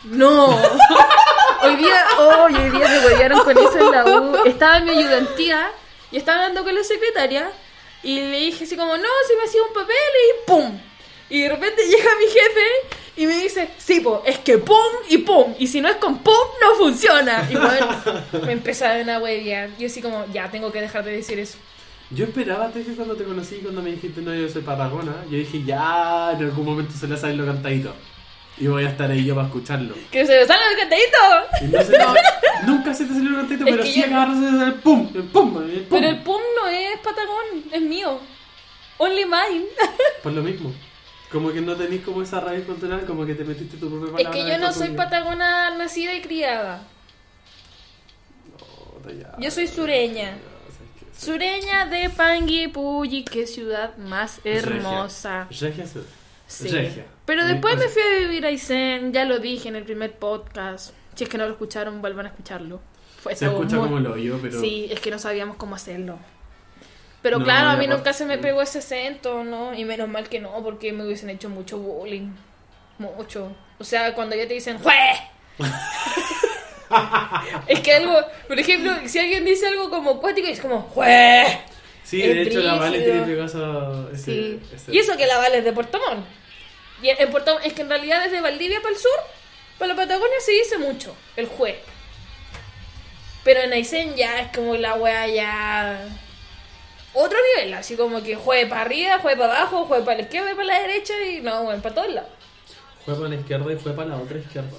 [0.04, 0.50] No.
[1.62, 4.46] hoy día, hoy día me huevearon con eso en la U.
[4.46, 5.72] Estaba mi ayudantía
[6.12, 7.52] y estaba hablando con la secretaria
[8.04, 10.80] y le dije así como, no, si me hacía un papel y pum.
[11.30, 14.78] Y de repente llega mi jefe y me dice, sí, po, es que pum
[15.10, 15.56] y pum.
[15.58, 17.48] Y si no es con pum, no funciona.
[17.50, 17.88] Y bueno,
[18.46, 19.70] me empezaron a huevear.
[19.80, 21.58] Yo así como, ya, tengo que dejar de decir eso.
[22.12, 25.26] Yo esperaba, te dije cuando te conocí, cuando me dijiste no, yo soy Patagona.
[25.30, 27.96] Yo dije, ya, en algún momento se le sale lo cantadito.
[28.58, 29.96] Y voy a estar ahí yo para escucharlo.
[30.12, 31.62] Que se me sale el cantadito.
[31.62, 34.38] Y no se- nunca se te salió el cantadito, Es pero sí yo- agarras
[34.68, 36.00] el pum, el pum, el pum.
[36.00, 38.20] Pero el pum no es patagón, es mío.
[38.98, 39.66] Only mine.
[40.24, 40.74] Por lo mismo.
[41.32, 44.12] Como que no tenés como esa raíz cultural, como que te metiste tu propia Es
[44.28, 44.32] palabra.
[44.32, 46.82] que yo no soy patagona nacida y criada.
[48.58, 49.36] Puta, ya.
[49.38, 50.38] Yo soy sureña.
[51.18, 55.48] Sureña de Panguipulli, qué ciudad más hermosa.
[55.50, 55.86] Regia.
[56.48, 56.68] Sí.
[56.70, 57.06] Regia.
[57.26, 60.94] Pero después me fui a vivir a Aysén, ya lo dije en el primer podcast.
[61.16, 62.82] Si es que no lo escucharon, vuelvan a escucharlo.
[63.22, 64.60] Fue Se escucha muy- como lo oyo, pero.
[64.60, 66.20] Sí, es que no sabíamos cómo hacerlo.
[67.24, 69.74] Pero No, claro, a mí nunca se me pegó ese acento, ¿no?
[69.74, 72.30] Y menos mal que no, porque me hubiesen hecho mucho bullying.
[73.00, 73.52] Mucho.
[73.80, 74.94] O sea, cuando ya te dicen ¡Jue!
[77.68, 78.16] es que algo,
[78.48, 81.46] por ejemplo, si alguien dice algo como cuático, es como ¡Jue!
[82.06, 84.24] Sí, de hecho, la Vale tiene pegado ese.
[84.24, 84.60] Sí.
[84.74, 86.26] ese- Y eso que la Vale es de Puerto Montt.
[87.02, 89.12] Y en Puerto Montt- es que en realidad desde Valdivia para el sur,
[89.80, 91.80] para la Patagonia se dice mucho, el jue.
[93.44, 96.08] Pero en Aysén ya es como la wea ya...
[97.14, 100.52] Otro nivel, así como que juegue para arriba, juegue para abajo, juegue para la izquierda
[100.52, 102.30] y para la derecha y no, bueno, para todos lados.
[103.06, 104.70] Fue para la izquierda y fue para la otra izquierda.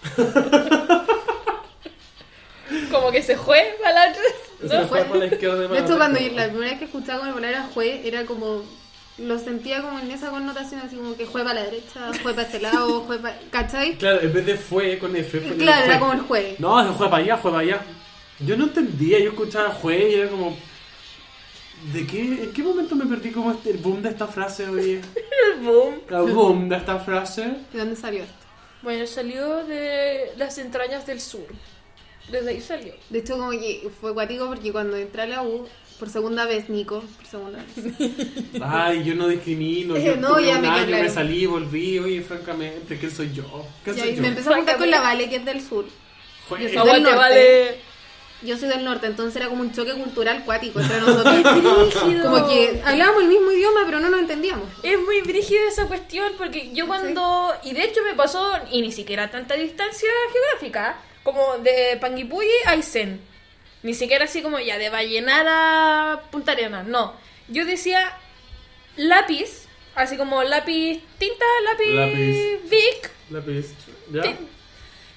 [2.90, 4.22] Como que se juegue para la otra.
[4.68, 4.88] Se ¿no?
[4.88, 7.30] fue para la izquierda De la hecho, cuando yo- la primera vez que escuchaba como
[7.30, 8.62] la palabra jue, era como.
[9.18, 12.46] Lo sentía como en esa connotación, así como que jue para la derecha, jue para
[12.46, 13.38] este lado, jue para.
[13.50, 13.96] ¿Cachai?
[13.96, 16.56] Claro, en vez de fue con F, fue Claro, era como el jue.
[16.58, 17.80] No, se fue para allá, fue para allá.
[18.38, 20.56] Yo no entendía, yo escuchaba jue y era como.
[21.92, 22.20] ¿De qué?
[22.20, 25.00] ¿En qué momento me perdí como este, el boom de esta frase, oye?
[25.54, 26.00] El boom.
[26.10, 27.42] El boom de esta frase.
[27.72, 28.34] ¿De dónde salió esto?
[28.82, 31.46] Bueno, salió de las entrañas del sur.
[32.30, 32.92] Desde ahí salió.
[33.08, 35.66] De hecho, como que fue cuático porque cuando entré a la U,
[35.98, 37.94] por segunda vez, Nico, por segunda vez.
[38.62, 39.96] Ay, yo no discrimino.
[39.98, 41.02] Yo no, ya me año, claro.
[41.04, 43.66] me salí, volví, oye, francamente, ¿qué soy yo?
[43.84, 44.22] ¿Qué soy yo?
[44.22, 45.84] me empezó a juntar con la Vale, que es del sur.
[46.48, 47.16] Jue- yo soy del norte.
[47.18, 47.90] vale.
[48.42, 51.34] Yo soy del norte, entonces era como un choque cultural cuático entre nosotros.
[52.22, 54.66] Como que hablábamos el mismo idioma, pero no nos entendíamos.
[54.82, 57.52] Es muy brígida esa cuestión porque yo cuando...
[57.64, 62.70] Y de hecho me pasó, y ni siquiera tanta distancia geográfica, como de Panguipulli a
[62.72, 63.20] Aysén.
[63.82, 67.14] Ni siquiera así como ya de Vallenar a Punta Arenas, no.
[67.48, 68.12] Yo decía
[68.96, 72.70] lápiz, así como lápiz tinta, lápiz, Lápiz.
[72.70, 73.66] Vic, Lápiz,
[74.12, 74.22] ¿ya?
[74.22, 74.48] Tin-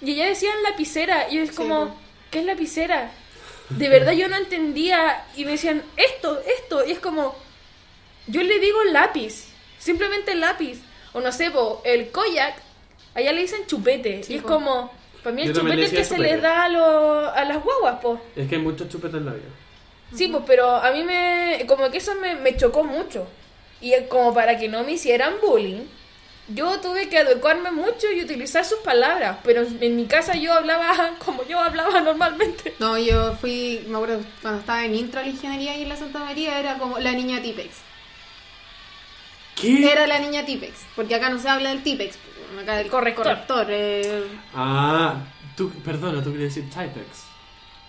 [0.01, 1.29] Y ella decían lapicera.
[1.29, 1.97] Y yo es Sí, como.
[2.31, 3.11] ¿qué es lapicera?
[3.69, 5.25] De verdad yo no entendía.
[5.35, 6.85] Y me decían, esto, esto.
[6.85, 7.35] Y es como,
[8.27, 9.45] yo le digo lápiz.
[9.79, 10.79] Simplemente lápiz.
[11.13, 12.55] O no sé, po, el koyak.
[13.13, 14.23] Allá le dicen chupete.
[14.23, 14.47] Sí, y es po.
[14.49, 14.91] como,
[15.23, 18.19] para mí el chupete es que se les da a, lo- a las guaguas, po.
[18.35, 19.45] Es que hay muchos chupetes en la vida.
[20.13, 21.63] Sí, pues, pero a mí me.
[21.67, 23.27] Como que eso me, me chocó mucho.
[23.81, 25.81] Y como para que no me hicieran bullying,
[26.49, 29.37] yo tuve que adecuarme mucho y utilizar sus palabras.
[29.43, 32.75] Pero en mi casa yo hablaba como yo hablaba normalmente.
[32.79, 35.95] No, yo fui, me acuerdo, cuando estaba en intro a la ingeniería y en la
[35.97, 37.69] Santa María, era como la niña Tipex.
[39.55, 39.91] ¿Qué?
[39.91, 42.17] Era la niña Tipex, porque acá no se habla del Tipex,
[42.59, 43.23] acá del Corrector.
[43.25, 43.65] corrector.
[43.69, 44.23] eh,
[44.53, 45.15] Ah,
[45.55, 47.25] tú, perdona, tú querías decir Typex.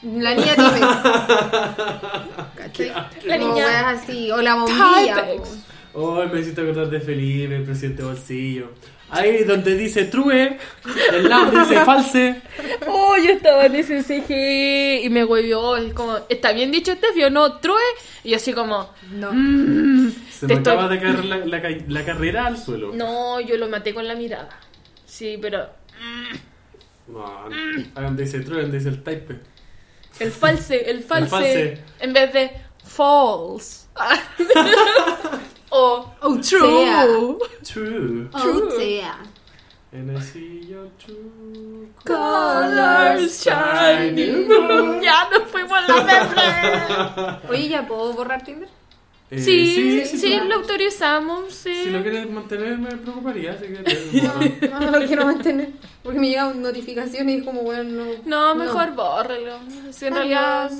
[0.03, 0.55] la niña.
[2.57, 2.93] ¿Cachai?
[3.24, 5.15] La niña weas así, o la bombilla.
[5.27, 5.59] Typex.
[5.95, 8.73] Oh, me hiciste acordar de Felipe, el presidente Bolsillo.
[9.11, 10.59] Ahí donde dice true,
[11.12, 12.43] el lado dice false.
[12.89, 15.77] Oh, yo estaba en ese CG y me huevió.
[15.77, 17.59] Es como, ¿está bien dicho este o no?
[17.59, 17.77] True.
[18.24, 19.31] Y yo así como, No.
[19.32, 20.11] "Mm".
[20.40, 22.93] Se me estoy- acaba de caer la, la ca- la carrera al suelo.
[22.93, 24.51] no, yo lo maté con la mirada.
[25.06, 25.69] Sí, pero.
[27.06, 27.48] No,
[27.94, 29.39] donde dice true, donde dice el type.
[30.20, 31.28] El false, el false.
[31.28, 31.78] false.
[32.01, 32.51] En vez de
[32.85, 33.86] false.
[35.70, 37.39] o Oh, true.
[37.62, 38.28] True.
[38.32, 39.19] Oh, sea.
[39.93, 44.48] And I see your true Colors shining.
[45.02, 46.02] ya nos fuimos a la
[47.44, 47.48] bebé.
[47.48, 48.69] Oye, ¿ya puedo borrar Tinder?
[49.31, 51.75] Eh, Sí, sí, sí, lo autorizamos, sí.
[51.85, 53.53] Si lo quieres mantener, me preocuparía.
[53.53, 55.71] Así que te- No, no lo quiero mantener.
[56.03, 58.13] Porque me llegan notificaciones y es como, bueno, no.
[58.25, 59.59] No, mejor bórrelo.
[59.91, 60.71] Si en realidad.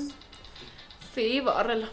[1.13, 1.87] Sí, bórrelo.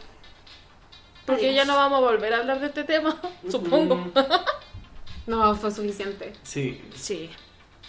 [1.24, 1.56] Porque Adiós.
[1.56, 3.18] ya no vamos a volver a hablar de este tema,
[3.50, 4.10] supongo.
[5.26, 6.32] No, fue suficiente.
[6.42, 6.80] Sí.
[6.94, 7.30] Sí.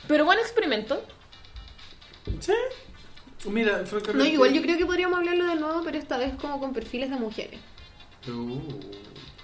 [0.07, 1.03] Pero buen experimento.
[2.40, 2.53] Sí.
[3.49, 4.30] Mira, No, francamente.
[4.30, 7.18] igual yo creo que podríamos hablarlo de nuevo, pero esta vez como con perfiles de
[7.18, 7.60] mujeres.
[8.27, 8.59] Uh.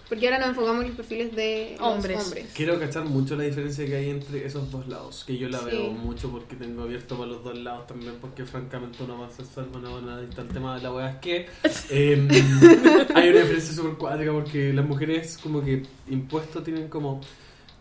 [0.08, 2.24] Porque ahora nos enfocamos en los perfiles de los Hombres.
[2.24, 2.48] hombres.
[2.56, 5.66] Quiero cachar mucho la diferencia que hay entre esos dos lados, que yo la Sí.
[5.68, 9.30] veo mucho porque tengo abierto para los dos lados también, porque francamente uno va a
[9.30, 11.48] ser salvo, no van a el tema de la weá es que
[11.92, 12.28] em,
[13.14, 17.22] hay una diferencia súper cuádrica porque las mujeres como que impuestos tienen como,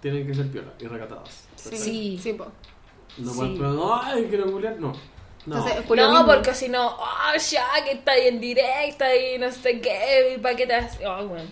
[0.02, 1.48] tienen que ser piolas y recatadas.
[1.56, 2.18] Sí.
[2.22, 2.46] Sí, po.
[3.16, 3.38] No Sí.
[3.38, 4.92] pueden, pero, ay, quiero culiar, no.
[5.48, 5.56] No.
[5.56, 6.26] Entonces, por no, mismo.
[6.26, 10.38] porque si no, oh, ya que está ahí en directa y no sé qué, ¿y
[10.40, 11.00] para qué te haces?
[11.06, 11.48] Oh, bueno.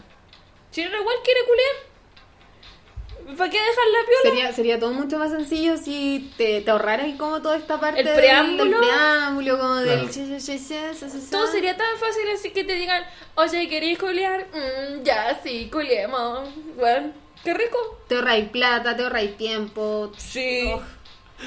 [0.70, 4.22] Si uno igual quiere culiar, ¿para qué dejarla piola?
[4.22, 8.06] Sería, sería todo mucho más sencillo si te, te ahorraras como toda esta parte El
[8.06, 8.64] del- preámbulo.
[8.64, 10.00] del preámbulo, como Claro.
[10.02, 10.92] del che, che, che.
[11.30, 13.02] Todo sería tan fácil así que te digan,
[13.36, 14.46] oye, ¿queréis culiar?
[14.52, 16.48] Mm, ya, sí, culiemos.
[16.76, 17.12] Bueno,
[17.42, 17.78] qué rico.
[18.08, 20.12] Te ahorráis plata, te ahorráis tiempo.
[20.18, 20.70] Sí.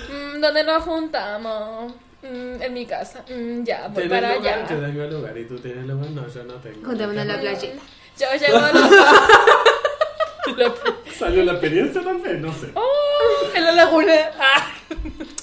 [0.09, 1.93] Mm, ¿Dónde nos juntamos?
[2.21, 3.23] Mm, en mi casa.
[3.29, 4.67] Mm, ya, voy Tienes para lugar, allá.
[4.69, 6.85] Yo tengo lugar y tú tienes lugar, no, yo no tengo.
[6.87, 7.81] Juntémonos en la playita.
[8.19, 8.89] Yo llego a la...
[10.57, 10.73] La-
[11.17, 12.41] ¿Salió la experiencia también?
[12.41, 12.71] No sé.
[12.73, 14.13] Oh, en la laguna.
[14.39, 14.71] Ah.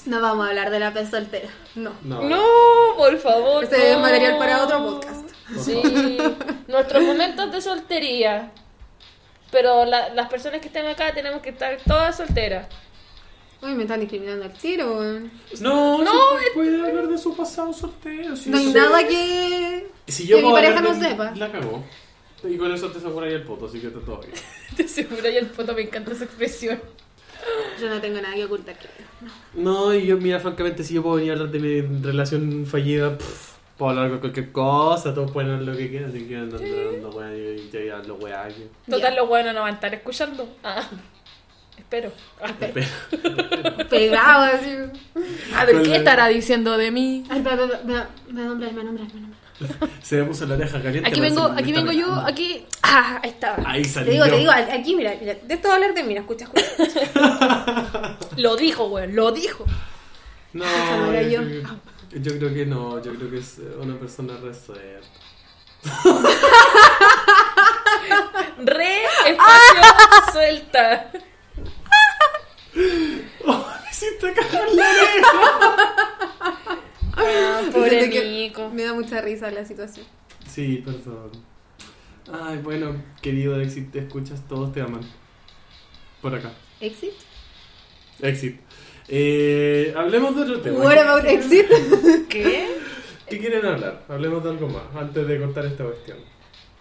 [0.07, 1.49] No vamos a hablar de la pez soltera.
[1.77, 1.93] No.
[2.03, 2.23] No.
[2.23, 2.43] No,
[2.97, 3.63] por favor.
[3.63, 4.03] Ese es no.
[4.03, 5.29] material para otro podcast.
[5.61, 6.19] Sí,
[6.67, 8.51] nuestros momentos de soltería.
[9.53, 12.67] Pero la- las personas que estén acá tenemos que estar todas solteras.
[13.63, 15.31] Uy, me están discriminando al tiro, weón.
[15.61, 18.37] No, No, no puede hablar de su pasado soltero.
[18.37, 19.89] si No hay nada que.
[20.07, 21.33] Si yo que mi pareja no de- sepa.
[21.37, 21.83] La cagó.
[22.45, 24.33] Y con eso te asegura el poto, así que está todo bien.
[24.77, 26.81] Te seguro y el foto me encanta esa expresión.
[27.81, 28.77] Yo no tengo nada que ocultar.
[28.77, 29.31] creo.
[29.55, 33.17] No, y yo, mira, francamente, si yo puedo venir a hablar de mi relación fallida,
[33.17, 36.59] pff, puedo hablar de cualquier cosa, todos pueden hablar lo que quieran, así que ando,
[36.59, 38.65] weá, yo yo ya hablo weá aquí.
[38.89, 39.21] Total, Ya.
[39.21, 39.65] los buenos no
[41.91, 42.13] escuchando.
[42.41, 42.55] Ah.
[43.79, 43.85] Ah.
[43.91, 44.77] Pegado así.
[45.55, 47.25] A ver, ¿qué estará diciendo de mí?
[47.29, 48.03] Ay, me, me, me,
[48.33, 49.41] me nombras, me nombras, me nombras.
[50.03, 51.09] Se me puso la oreja caliente.
[51.09, 52.67] Aquí vengo, aquí vengo yo, aquí.
[52.83, 53.57] Ah, ahí estaba.
[53.67, 56.45] Ahí Te salí digo, te digo, aquí mira, mira, de esto hablar de mira, escucha,
[56.45, 58.19] escucha.
[58.37, 59.65] Lo dijo, güey, lo dijo.
[60.53, 60.65] No,
[61.13, 61.41] yo, yo.
[61.41, 61.63] que-
[62.21, 65.09] yo creo que no, yo creo que es eh, una persona resuelta.
[68.59, 71.11] Re espacio suelta.
[73.45, 75.77] ¡Oh, me hiciste cagar la oreja!
[77.19, 78.69] Ah, pobre Nico.
[78.69, 80.05] Me da mucha risa la situación.
[80.47, 81.31] Sí, perdón.
[82.31, 85.01] Ay, bueno, querido Exit, te escuchas, todos te aman.
[86.21, 86.53] Por acá.
[86.79, 87.15] ¿Exit?
[88.21, 88.61] Exit.
[89.09, 90.79] Eh, hablemos de otro tema.
[90.79, 91.67] What about exit?
[92.29, 92.69] ¿Qué?
[93.29, 94.03] ¿Qué quieren hablar?
[94.09, 96.19] Hablemos de algo más antes de contar esta cuestión.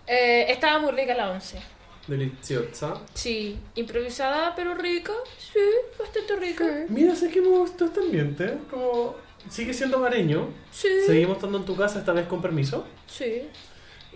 [0.07, 1.59] Eh, estaba muy rica la once.
[2.07, 2.93] Deliciosa.
[3.13, 5.13] Sí, improvisada pero rica.
[5.37, 5.59] Sí,
[5.99, 6.65] bastante rica.
[6.89, 8.57] Mira, sé que me gustó este ambiente.
[8.69, 9.15] Como
[9.49, 10.49] sigue siendo hogareño.
[10.71, 10.87] Sí.
[11.05, 12.85] Seguimos estando en tu casa, esta vez con permiso.
[13.07, 13.43] Sí.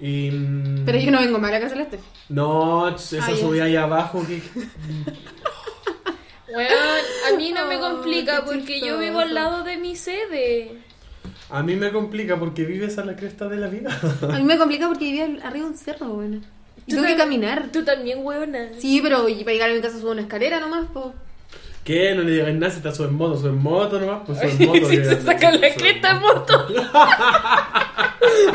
[0.01, 0.31] Y.
[0.31, 2.05] mm, Pero yo no vengo mal a casa de la Steffi.
[2.29, 3.35] No, esa ya.
[3.35, 4.25] subida ahí abajo.
[4.25, 4.41] Que...
[6.51, 6.75] Bueno,
[7.31, 10.79] a mí no me Ay, complica porque yo vivo al lado de mi sede.
[11.49, 13.95] A mí me complica porque vives a la cresta de la vida.
[14.23, 16.41] A mí me complica porque vivía arriba de un cerro, bueno.
[16.89, 17.69] Y Tú tengo que caminar.
[17.71, 18.69] Tú también, huevona.
[18.79, 21.13] Sí, pero para llegar a mi casa subo una escalera nomás, po.
[21.89, 22.13] ¿Qué?
[22.13, 24.19] No le digas nada si está su en moto, su en moto nomás.
[24.23, 24.89] Pues su en moto.
[24.89, 26.67] Si se sacan la cresta en moto.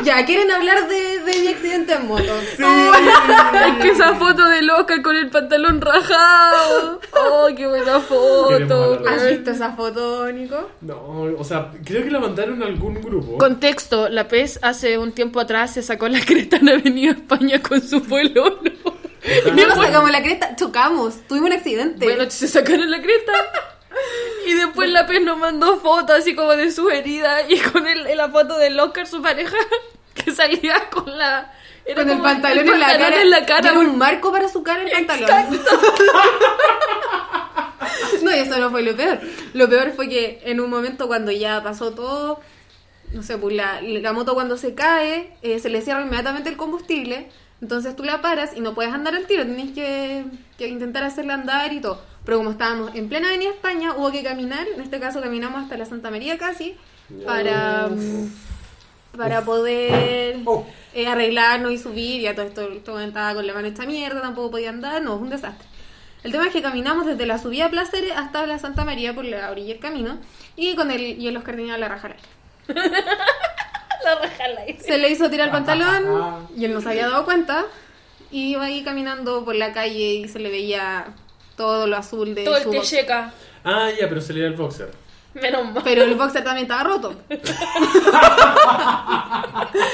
[0.05, 2.23] Ya, ¿quieren hablar de, de mi accidente en moto?
[2.23, 2.55] Es
[3.81, 7.01] que esa foto del Oscar con el pantalón rajado.
[7.11, 9.03] Oh, qué buena foto.
[9.05, 10.69] ¿Has visto esa foto, Nico?
[10.79, 13.37] No, o sea, creo que la mandaron a algún grupo.
[13.37, 17.81] Contexto, la PES hace un tiempo atrás se sacó la cresta en Avenida España con
[17.81, 18.59] su vuelo.
[19.53, 22.05] No nos sacamos la cresta, chocamos, tuvimos un accidente.
[22.05, 23.33] Bueno, se sacaron la cresta.
[24.45, 28.15] Y después la PES nos mandó fotos así como de sus heridas y con el,
[28.15, 29.57] la foto del Oscar, su pareja,
[30.13, 31.51] que salía con la...
[31.85, 33.21] era con el pantalón, el en la cara.
[33.21, 35.59] en la cara, un marco para su cara el pantalón.
[38.21, 39.19] No, y eso no fue lo peor.
[39.53, 42.41] Lo peor fue que en un momento cuando ya pasó todo,
[43.15, 46.57] no sé, pues la, la moto cuando se cae, eh, se le cierra inmediatamente el
[46.57, 47.29] combustible.
[47.61, 50.25] Entonces tú la paras y no puedes andar al tiro, tienes que,
[50.57, 52.01] que intentar hacerla andar y todo.
[52.25, 55.77] Pero como estábamos en plena Avenida España, hubo que caminar, en este caso caminamos hasta
[55.77, 56.75] la Santa María casi,
[57.25, 60.65] para, mm, para poder Oh.
[60.93, 62.21] eh, arreglarnos y subir.
[62.21, 65.23] Ya todo esto, todo estaba con la mano esta mierda, tampoco podía andar, no, fue
[65.23, 65.65] un desastre.
[66.23, 69.23] El tema es que caminamos desde la subida a Placeres hasta la Santa María por
[69.25, 70.17] la orilla del camino
[70.57, 72.27] y con el y el Oscar tenía la raja al aire.
[72.67, 74.79] La raja al aire.
[74.79, 77.65] Se le hizo tirar el pantalón y él no se había dado cuenta.
[78.31, 81.05] Y iba ahí caminando por la calle y se le veía
[81.55, 83.07] todo lo azul de Todo el boxer.
[83.63, 84.91] Ah, ya, pero salía el boxer.
[85.33, 85.83] Menos mal.
[85.83, 87.13] Pero el boxer también estaba roto.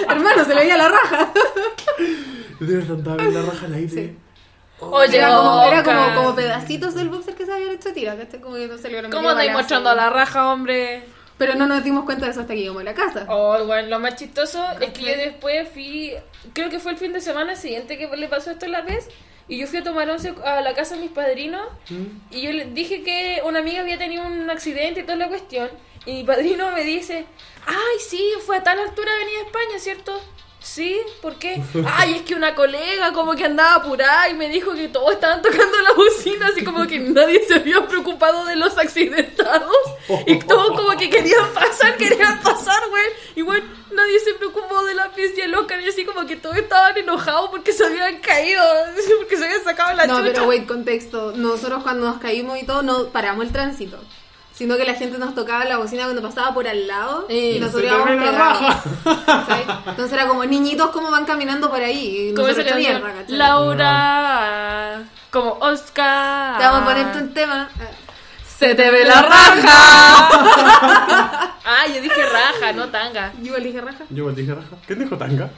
[0.09, 1.31] Hermano, se le veía la raja.
[2.59, 3.89] De verdad la raja al aire.
[3.89, 4.15] Sí.
[4.79, 8.17] Oye, Era como, era como, pedacitos del boxer que se habían hecho tirar.
[8.17, 8.39] ¿cachai?
[8.39, 11.03] Como que no se le ¿Cómo andáis mostrando la raja, hombre?
[11.41, 13.25] Pero no nos dimos cuenta de eso hasta que llegamos a la casa.
[13.27, 16.13] Oh, bueno, lo más chistoso es que yo después fui,
[16.53, 19.09] creo que fue el fin de semana siguiente que le pasó esto la vez,
[19.47, 21.67] y yo fui a tomar once a la casa de mis padrinos,
[22.29, 25.71] y yo les dije que una amiga había tenido un accidente y toda la cuestión,
[26.05, 27.25] y mi padrino me dice,
[27.65, 30.21] ay, sí, fue a tal altura de Avenida España, ¿cierto?
[30.63, 31.59] Sí, ¿por qué?
[31.87, 35.41] Ay, es que una colega como que andaba apurada y me dijo que todos estaban
[35.41, 39.75] tocando la bocina, así como que nadie se había preocupado de los accidentados.
[40.27, 43.05] Y todos como que querían pasar, querían pasar, güey.
[43.35, 46.35] Y bueno, nadie se preocupó de la pieza y el Oscar y así como que
[46.35, 48.63] todos estaban enojados porque se habían caído,
[49.19, 50.31] porque se habían sacado la No, chucha.
[50.31, 51.33] pero wait, contexto.
[51.35, 53.97] Nosotros cuando nos caímos y todo, no paramos el tránsito.
[54.61, 57.59] Sino que la gente nos tocaba la bocina cuando pasaba por al lado Eh, y
[57.59, 58.83] nosotros se íbamos te ve la pegados, raja.
[59.25, 59.65] ¿cachai?
[59.87, 62.29] Entonces era como niñitos como van caminando por ahí.
[62.29, 63.37] Y como canción, mierda, ¿cachai?
[63.37, 66.59] Laura, como Oscar.
[66.59, 67.69] Te vamos a ponerte un tema.
[68.59, 70.29] Se te ve la raja.
[71.65, 73.33] ah, yo dije raja, no tanga.
[73.39, 74.03] Yo igual dije raja.
[74.11, 74.75] Yo igual dije raja.
[74.85, 75.49] ¿Quién dijo tanga?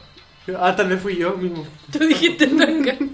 [0.57, 1.67] Ah, tal vez fui yo mismo.
[1.91, 2.95] Tú dijiste tanga.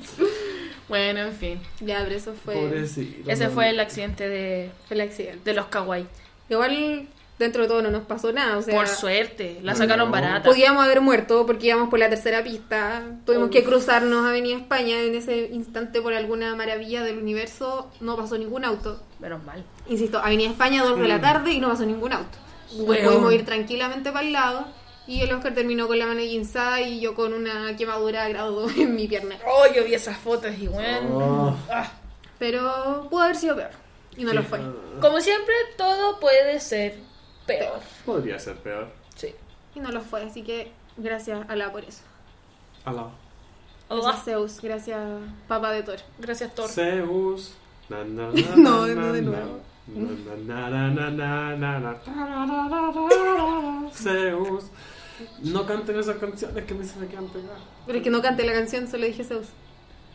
[0.89, 1.61] bueno, en fin.
[1.79, 3.29] Ya, pero eso fue, Pobrecito.
[3.31, 3.51] Ese no.
[3.51, 5.39] fue el accidente de, fue el accidente.
[5.43, 6.05] de los kawaii.
[6.49, 7.07] Igual,
[7.37, 8.57] dentro de todo, no nos pasó nada.
[8.57, 10.11] O sea, Por suerte, la sacaron No.
[10.11, 10.43] barata.
[10.49, 13.03] Podíamos haber muerto porque íbamos por la tercera pista.
[13.25, 14.99] Tuvimos que cruzarnos Avenida España.
[15.01, 19.01] En ese instante, por alguna maravilla del universo, no pasó ningún auto.
[19.19, 19.63] Menos mal.
[19.87, 22.37] Insisto, Avenida España, 2 de la tarde y no pasó ningún auto.
[22.73, 23.05] Weón.
[23.05, 24.67] Pudimos ir tranquilamente para el lado.
[25.09, 28.51] Y el Oscar terminó con la mano guinzada y yo con una quemadura a grado
[28.51, 29.37] 2 en mi pierna.
[29.43, 31.17] Oh, yo vi esas fotos y bueno.
[31.17, 31.57] Oh.
[31.67, 31.91] Ah.
[32.37, 33.71] Pero pudo haber sido peor.
[34.15, 34.59] Y no lo fue.
[35.01, 36.99] Como siempre, todo puede ser
[37.47, 37.79] peor.
[38.05, 38.87] Podría ser peor.
[39.15, 39.33] Sí.
[39.73, 40.21] Y no lo fue.
[40.21, 42.03] Así que gracias a la por eso.
[42.85, 43.07] Alá.
[43.89, 44.61] Gracias Zeus.
[44.61, 45.01] Gracias
[45.47, 45.97] Papa de Thor.
[46.19, 46.69] Gracias, Thor.
[46.69, 47.55] Zeus.
[47.89, 49.59] Na, na, na, No, na, no de na, nuevo.
[49.87, 51.95] na, na, na, na, na, na, na.
[53.91, 54.65] Zeus.
[55.43, 57.59] No canten esas canciones que a mí se me quedan pegadas.
[57.85, 59.47] Pero es que no canté la canción, solo dije Zeus.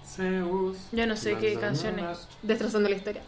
[0.06, 0.76] Zeus.
[0.93, 2.28] Yo no sé qué canciones.
[2.43, 3.22] Destrozando la historia.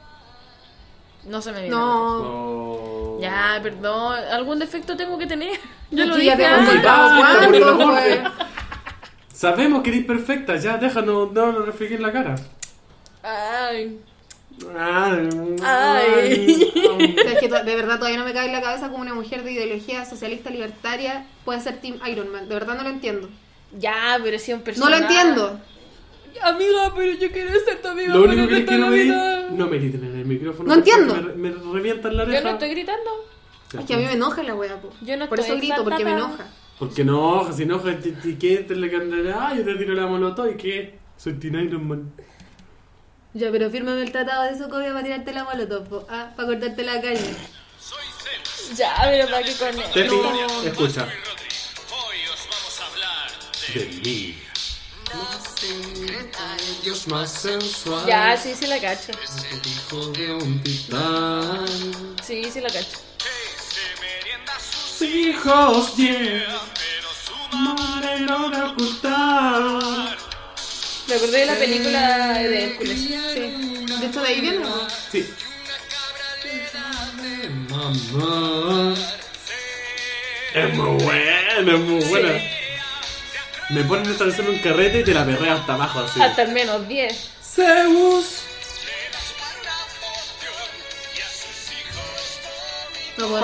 [1.25, 1.75] No se me viene.
[1.75, 2.23] No.
[2.23, 3.21] No.
[3.21, 4.17] Ya, perdón.
[4.31, 5.59] Algún defecto tengo que tener.
[5.91, 6.37] Yo lo dije.
[6.47, 8.33] Ah,
[9.33, 12.37] Sabemos que eres perfecta, ya déjanos, no nos la cara.
[13.23, 14.01] Ay.
[14.79, 15.29] Ay.
[15.63, 16.73] Ay.
[16.97, 19.15] O sea, es que de verdad todavía no me cae en la cabeza como una
[19.15, 22.49] mujer de ideología socialista libertaria puede ser Team Iron Man.
[22.49, 23.29] De verdad no lo entiendo.
[23.79, 25.01] Ya, pero si un No personaje.
[25.01, 25.61] lo entiendo.
[26.43, 28.15] Amiga, pero yo quiero ser tu amiga.
[28.15, 29.15] Lo único que quiero pedir,
[29.53, 30.69] no me griten en el micrófono.
[30.69, 31.15] No entiendo.
[31.37, 32.45] Me, me revientan la Yo oreja.
[32.45, 33.11] no estoy gritando.
[33.79, 34.91] Es que a mí me enoja la wea, po.
[35.03, 36.47] Yo no Por estoy eso grito, porque me enoja.
[36.79, 38.59] Porque no enoja, si enoja, ¿y qué?
[38.59, 40.99] Te le cantaré, ah, yo te tiro la molotov y qué?
[41.17, 42.13] Soy Teen Iron Man.
[43.37, 46.07] Ya, pero fírmame el tratado de Sokovia para tirarte la molotov.
[46.09, 47.37] Ah, para cortarte la calle.
[48.75, 49.85] Ya, pero para qué con él.
[49.93, 50.63] Tefi, No.
[50.63, 51.03] escucha.
[51.05, 53.31] Hoy os vamos a hablar
[53.75, 54.43] de De mí.
[56.83, 58.07] Dios más sensual.
[58.07, 59.13] Ya, sí, sí la cacho.
[59.67, 61.67] Hijo de un titán.
[62.27, 62.99] Sí, sí la cacho.
[64.99, 66.59] que hijos, yeah.
[66.75, 70.26] pero su Madre no ocultar.
[71.09, 72.99] Me acordé de la película de Hércules.
[72.99, 73.41] Sí.
[74.01, 74.87] De hecho, de ahí viene, po.
[75.13, 75.27] Sí.
[77.71, 78.95] Mamá.
[80.55, 82.43] Es muy buena, es muy buena.
[83.69, 86.21] Me ponen esta canción en un carrete y te la perrea hasta abajo así.
[86.21, 87.31] Hasta el menos 10.
[87.43, 88.43] Zeus.
[93.19, 93.43] No puedo.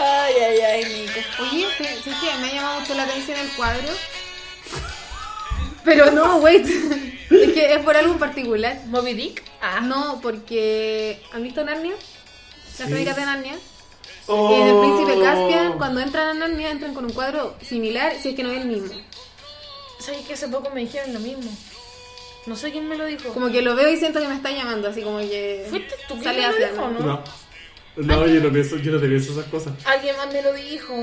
[0.00, 1.42] Ay, ay, ay, Nico.
[1.42, 2.38] Oye, ¿sabes qué?
[2.40, 3.88] Me ha llamado mucho la atención el cuadro.
[5.84, 6.66] Pero no, wait.
[6.66, 8.78] Es que es por algo en particular.
[8.86, 9.42] Moby Dick.
[9.60, 11.20] Ah, No, porque.
[11.32, 11.92] ¿Han visto Narnia?
[11.92, 12.84] Las Sí.
[12.84, 13.54] crónicas de Narnia.
[14.28, 14.54] Oh.
[14.54, 18.34] En el príncipe Caspian, cuando entran a Narnia, entran con un cuadro similar, si es
[18.36, 18.92] que no es el mismo.
[19.98, 21.50] ¿Sabes que hace poco me dijeron lo mismo?
[22.46, 23.30] No sé quién me lo dijo.
[23.30, 25.66] Como que lo veo y siento que me está llamando, así como que.
[25.68, 26.88] ¿Fuiste tú sale me lo hacia dijo?
[26.88, 27.24] No.
[27.98, 29.74] No, yo no pienso, yo no te pienso esas cosas.
[29.84, 30.94] Alguien más me lo dijo.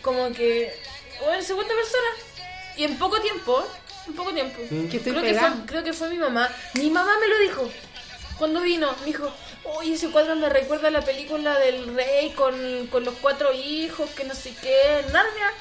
[0.00, 0.72] Como que.
[1.22, 2.08] Bueno, segunda persona.
[2.76, 3.66] Y en poco tiempo.
[4.06, 4.58] En poco tiempo.
[4.70, 4.88] Mm.
[4.88, 5.52] Que estoy creo, que pegada.
[5.52, 6.48] fue, creo que fue mi mamá.
[6.74, 7.70] Mi mamá me lo dijo.
[8.38, 9.30] Cuando vino, me dijo,
[9.64, 14.08] oye, ese cuadro me recuerda a la película del rey con, con los cuatro hijos,
[14.10, 15.52] que no sé qué, Narnia.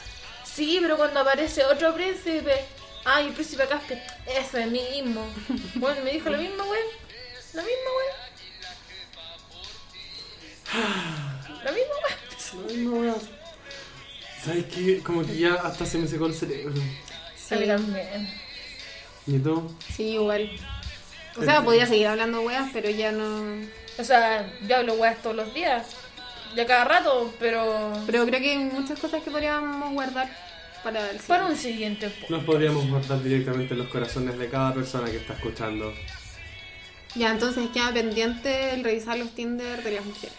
[0.43, 2.65] Sí, pero cuando aparece otro príncipe,
[3.03, 5.27] ay, el príncipe Caspian, ese mismo.
[5.75, 6.81] Bueno, me dijo lo mismo, güey.
[7.53, 8.07] Lo mismo, güey.
[10.73, 12.69] Lo mismo, güey.
[12.69, 13.15] Ay, no, weón.
[14.43, 14.99] ¿Sabes qué?
[15.03, 16.73] Como que ya hasta se me secó el cerebro.
[17.51, 18.29] A mí también.
[19.25, 19.75] ¿Y tú?
[19.95, 20.49] Sí, igual.
[21.37, 23.65] O sea, podía seguir hablando weas, pero ya no.
[23.97, 25.87] O sea, yo hablo weas todos los días.
[26.55, 27.91] Ya cada rato, pero.
[28.05, 30.29] Pero creo que hay muchas cosas que podríamos guardar
[30.83, 32.07] para el Para un siguiente.
[32.09, 32.27] siguiente.
[32.27, 35.93] po- Nos podríamos guardar directamente en los corazones de cada persona que está escuchando.
[37.15, 40.35] Ya, entonces queda pendiente el revisar los Tinder de las mujeres.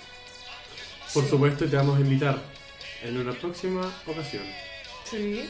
[1.15, 1.31] Por Sí.
[1.31, 2.39] supuesto, y te vamos a invitar
[3.03, 4.43] en una próxima ocasión.
[5.05, 5.49] Sí.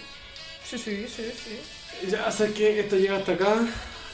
[0.64, 2.08] Sí, sí, sí, sí.
[2.10, 3.56] Ya sé que esto llega hasta acá.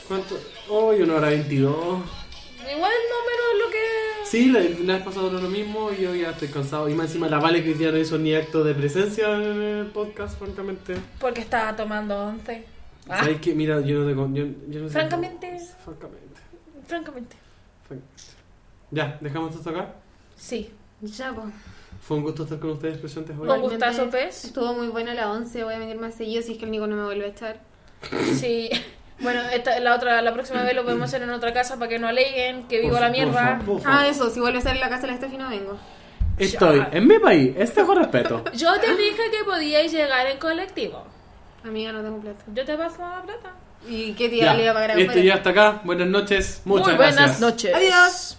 [0.08, 0.38] ¿Cuánto?
[0.68, 1.74] Hoy una hora 22.
[1.74, 3.78] Igual más o menos lo que.
[4.24, 6.88] Sí, la, la vez pasada era lo mismo y yo ya estoy cansado.
[6.88, 9.86] Y más encima la Vale que hoy no hizo ni acto de presencia en el
[9.88, 10.94] podcast, francamente.
[11.20, 12.64] Porque estaba tomando once.
[13.08, 13.54] Ah, ¿Sabes qué?
[13.54, 14.28] Mira, yo no tengo...
[14.32, 15.58] Yo, yo no sé- Francamente.
[15.84, 16.40] Francamente.
[16.86, 17.36] francamente.
[17.86, 18.22] francamente.
[18.90, 19.94] Ya, dejamos esto acá.
[20.36, 20.70] Sí.
[21.04, 21.46] Ya, pues.
[22.00, 23.46] Fue un gusto estar con ustedes presentes hoy.
[23.46, 24.44] Con gustazo, pez.
[24.44, 26.86] Estuvo muy buena la 11, voy a venir más seguido si es que el Nico
[26.86, 27.60] no me vuelve a echar.
[28.38, 28.68] Sí.
[29.20, 31.98] Bueno, esta, la otra, la próxima vez lo podemos hacer en otra casa para que
[32.00, 33.32] no aleguen que vivo la Por mierda.
[33.32, 33.98] favor, por favor.
[34.00, 35.78] Ah, eso, si vuelve a ser en la casa de la Steffi no vengo.
[36.36, 38.44] Estoy en mi país, este con respeto.
[38.54, 41.04] Yo te dije que podíais llegar en colectivo.
[41.64, 42.44] Amiga, no tengo plata.
[42.52, 43.52] Yo te paso la plata.
[43.88, 45.80] ¿Y qué día Ya, le iba a pagar a esto ya hasta acá.
[45.84, 46.62] Buenas noches.
[46.64, 47.16] Muchas Muy gracias.
[47.20, 47.74] buenas noches.
[47.74, 48.38] Adiós.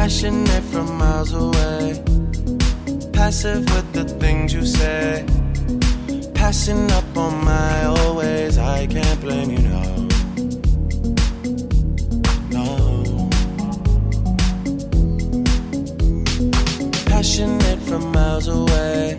[0.00, 2.00] Passionate from miles away,
[3.12, 5.26] passive with the things you say.
[6.34, 10.08] Passing up on my always, I can't blame you, no.
[12.56, 13.28] No.
[17.06, 19.18] Passionate from miles away,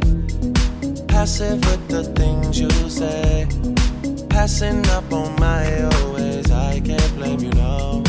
[1.10, 3.48] passive with the things you say.
[4.30, 7.52] Passing up on my always, I can't blame you.
[7.52, 8.09] No.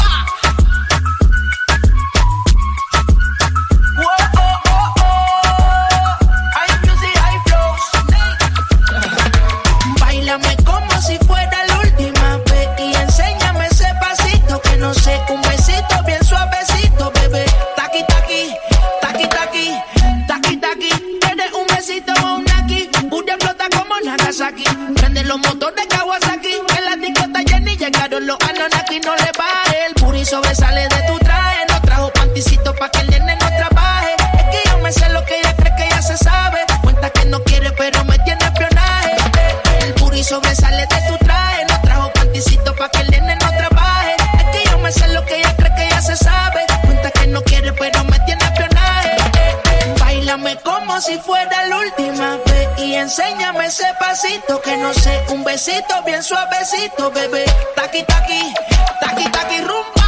[55.65, 57.45] Besito bien suavecito, bebé.
[57.75, 58.53] Taqui taqui,
[58.99, 60.01] taqui taqui rumba.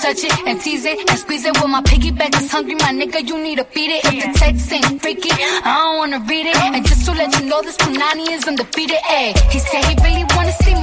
[0.00, 1.54] Touch it and tease it and squeeze it.
[1.58, 3.20] Well, my piggyback is hungry, my nigga.
[3.28, 4.04] You need to feed it.
[4.06, 6.56] If the text ain't freaky, I don't wanna read it.
[6.56, 8.96] And just to let you know, this Punani is undefeated.
[9.04, 10.79] Ayy, he said he really wanna see me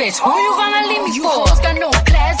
[0.00, 0.18] bitch.
[0.24, 1.16] Who you gonna leave me for?
[1.16, 2.40] You Hoes got no class,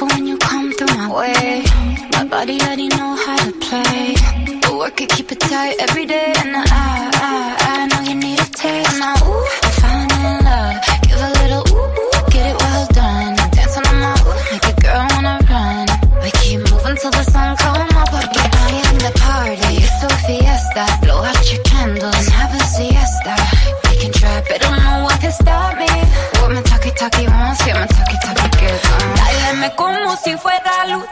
[0.00, 1.62] Careful when you come through my way.
[2.12, 4.14] My body already know how to play.
[4.62, 6.32] The work it, keep it tight every day.
[6.38, 7.59] And I, I,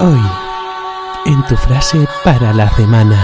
[0.00, 0.22] Hoy,
[1.26, 3.20] en tu frase para la semana.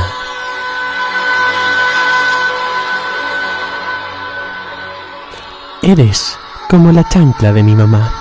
[5.82, 6.36] Eres
[6.68, 8.12] como la chancla de mi mamá.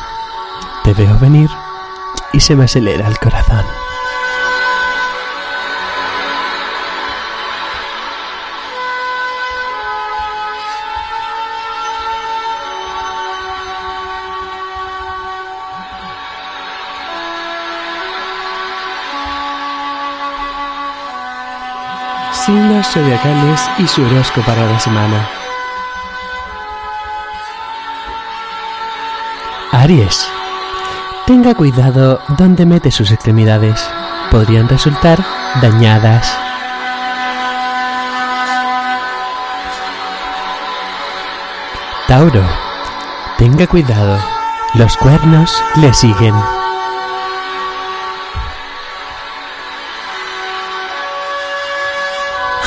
[0.83, 1.49] Te veo venir
[2.31, 3.65] y se me acelera el corazón.
[22.53, 25.27] Signos zodiacales y su horóscopo para la semana.
[29.71, 30.29] Aries.
[31.25, 33.83] Tenga cuidado donde mete sus extremidades.
[34.29, 35.17] Podrían resultar
[35.63, 36.31] dañadas.
[42.07, 42.43] Tauro.
[43.39, 44.19] Tenga cuidado.
[44.75, 46.35] Los cuernos le siguen.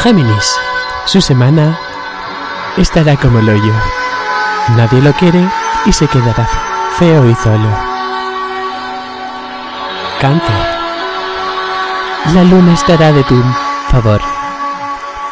[0.07, 0.57] Géminis,
[1.05, 1.77] su semana
[2.77, 3.73] estará como el hoyo.
[4.77, 5.45] Nadie lo quiere
[5.85, 6.49] y se quedará
[6.97, 7.69] feo y solo.
[10.21, 10.55] Cáncer.
[12.33, 13.35] La luna estará de tu
[13.89, 14.21] favor.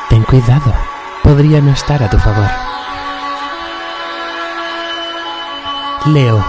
[0.09, 0.75] Ten cuidado,
[1.23, 2.51] podría no estar a tu favor.
[6.07, 6.45] Leo.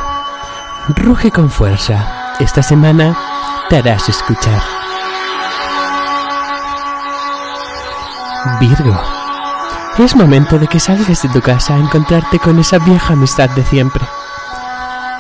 [0.96, 2.34] Ruge con fuerza.
[2.40, 3.16] Esta semana
[3.70, 4.85] te harás escuchar.
[8.60, 9.00] Virgo.
[9.98, 13.64] Es momento de que salgas de tu casa a encontrarte con esa vieja amistad de
[13.64, 14.06] siempre.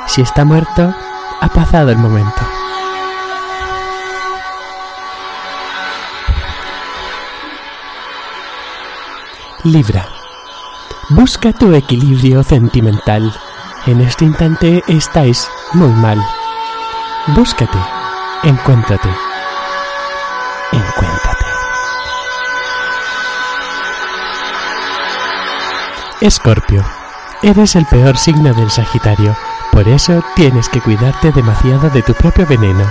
[0.08, 0.94] Si está muerto,
[1.42, 2.42] ha pasado el momento.
[9.64, 10.08] Libra.
[11.10, 13.34] Busca tu equilibrio sentimental.
[13.88, 16.24] En este instante estáis muy mal.
[17.28, 17.80] Búscate,
[18.44, 19.10] encuéntrate,
[20.72, 21.35] encuéntrate.
[26.26, 26.84] Escorpio,
[27.44, 29.36] eres el peor signo del Sagitario,
[29.72, 32.84] por eso tienes que cuidarte demasiado de tu propio veneno,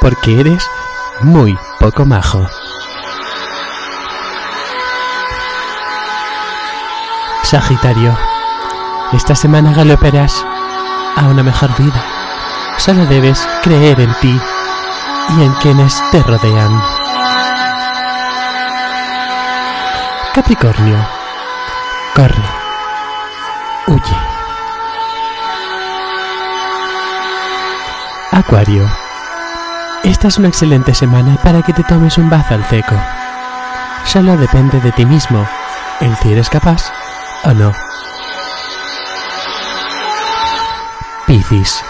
[0.00, 0.68] porque eres
[1.20, 2.44] muy poco majo.
[7.44, 8.18] Sagitario,
[9.12, 10.44] esta semana galoperás
[11.14, 12.04] a una mejor vida.
[12.78, 14.40] Solo debes creer en ti
[15.38, 16.82] y en quienes te rodean.
[20.34, 21.19] Capricornio,
[28.50, 28.90] Acuario,
[30.02, 32.96] esta es una excelente semana para que te tomes un bazo al seco.
[34.04, 35.46] Solo depende de ti mismo
[36.00, 36.90] el si eres capaz
[37.44, 37.72] o no.
[41.28, 41.80] Piscis.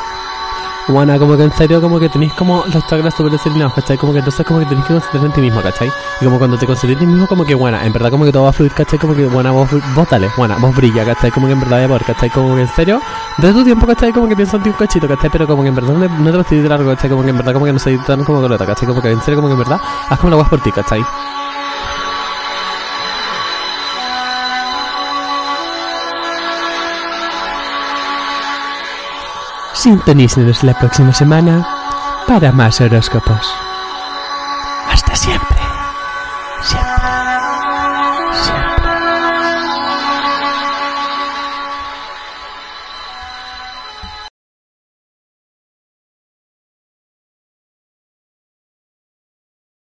[0.91, 3.97] Bueno, como que en serio, como que tenéis como los chakras súper determinados, ¿cachai?
[3.97, 5.89] Como que entonces como que tenéis que concentrar en ti mismo, ¿cachai?
[6.21, 8.33] Y como cuando te concentras en ti mismo, como que, bueno, en verdad como que
[8.33, 8.99] todo va a fluir, ¿cachai?
[8.99, 11.31] Como que, bueno, vos, vos dale, bueno, vos brilla, ¿cachai?
[11.31, 12.29] Como que en verdad hay amor, ¿cachai?
[12.31, 13.01] Como que en serio,
[13.39, 14.13] de tu tiempo, ¿cachai?
[14.13, 15.31] Como que pienso en ti un cachito, ¿cachai?
[15.31, 17.09] Pero como que en verdad no, te lo estoy de largo, ¿cachai?
[17.09, 18.89] Como que en verdad como que no soy tan como colota, ¿cachai?
[18.89, 21.05] Como que en serio, como que en verdad, haz como la guas por ti, ¿cachai?
[29.81, 31.67] Sintonícenos la próxima semana
[32.29, 33.51] para más horóscopos.
[34.87, 35.60] Hasta siempre.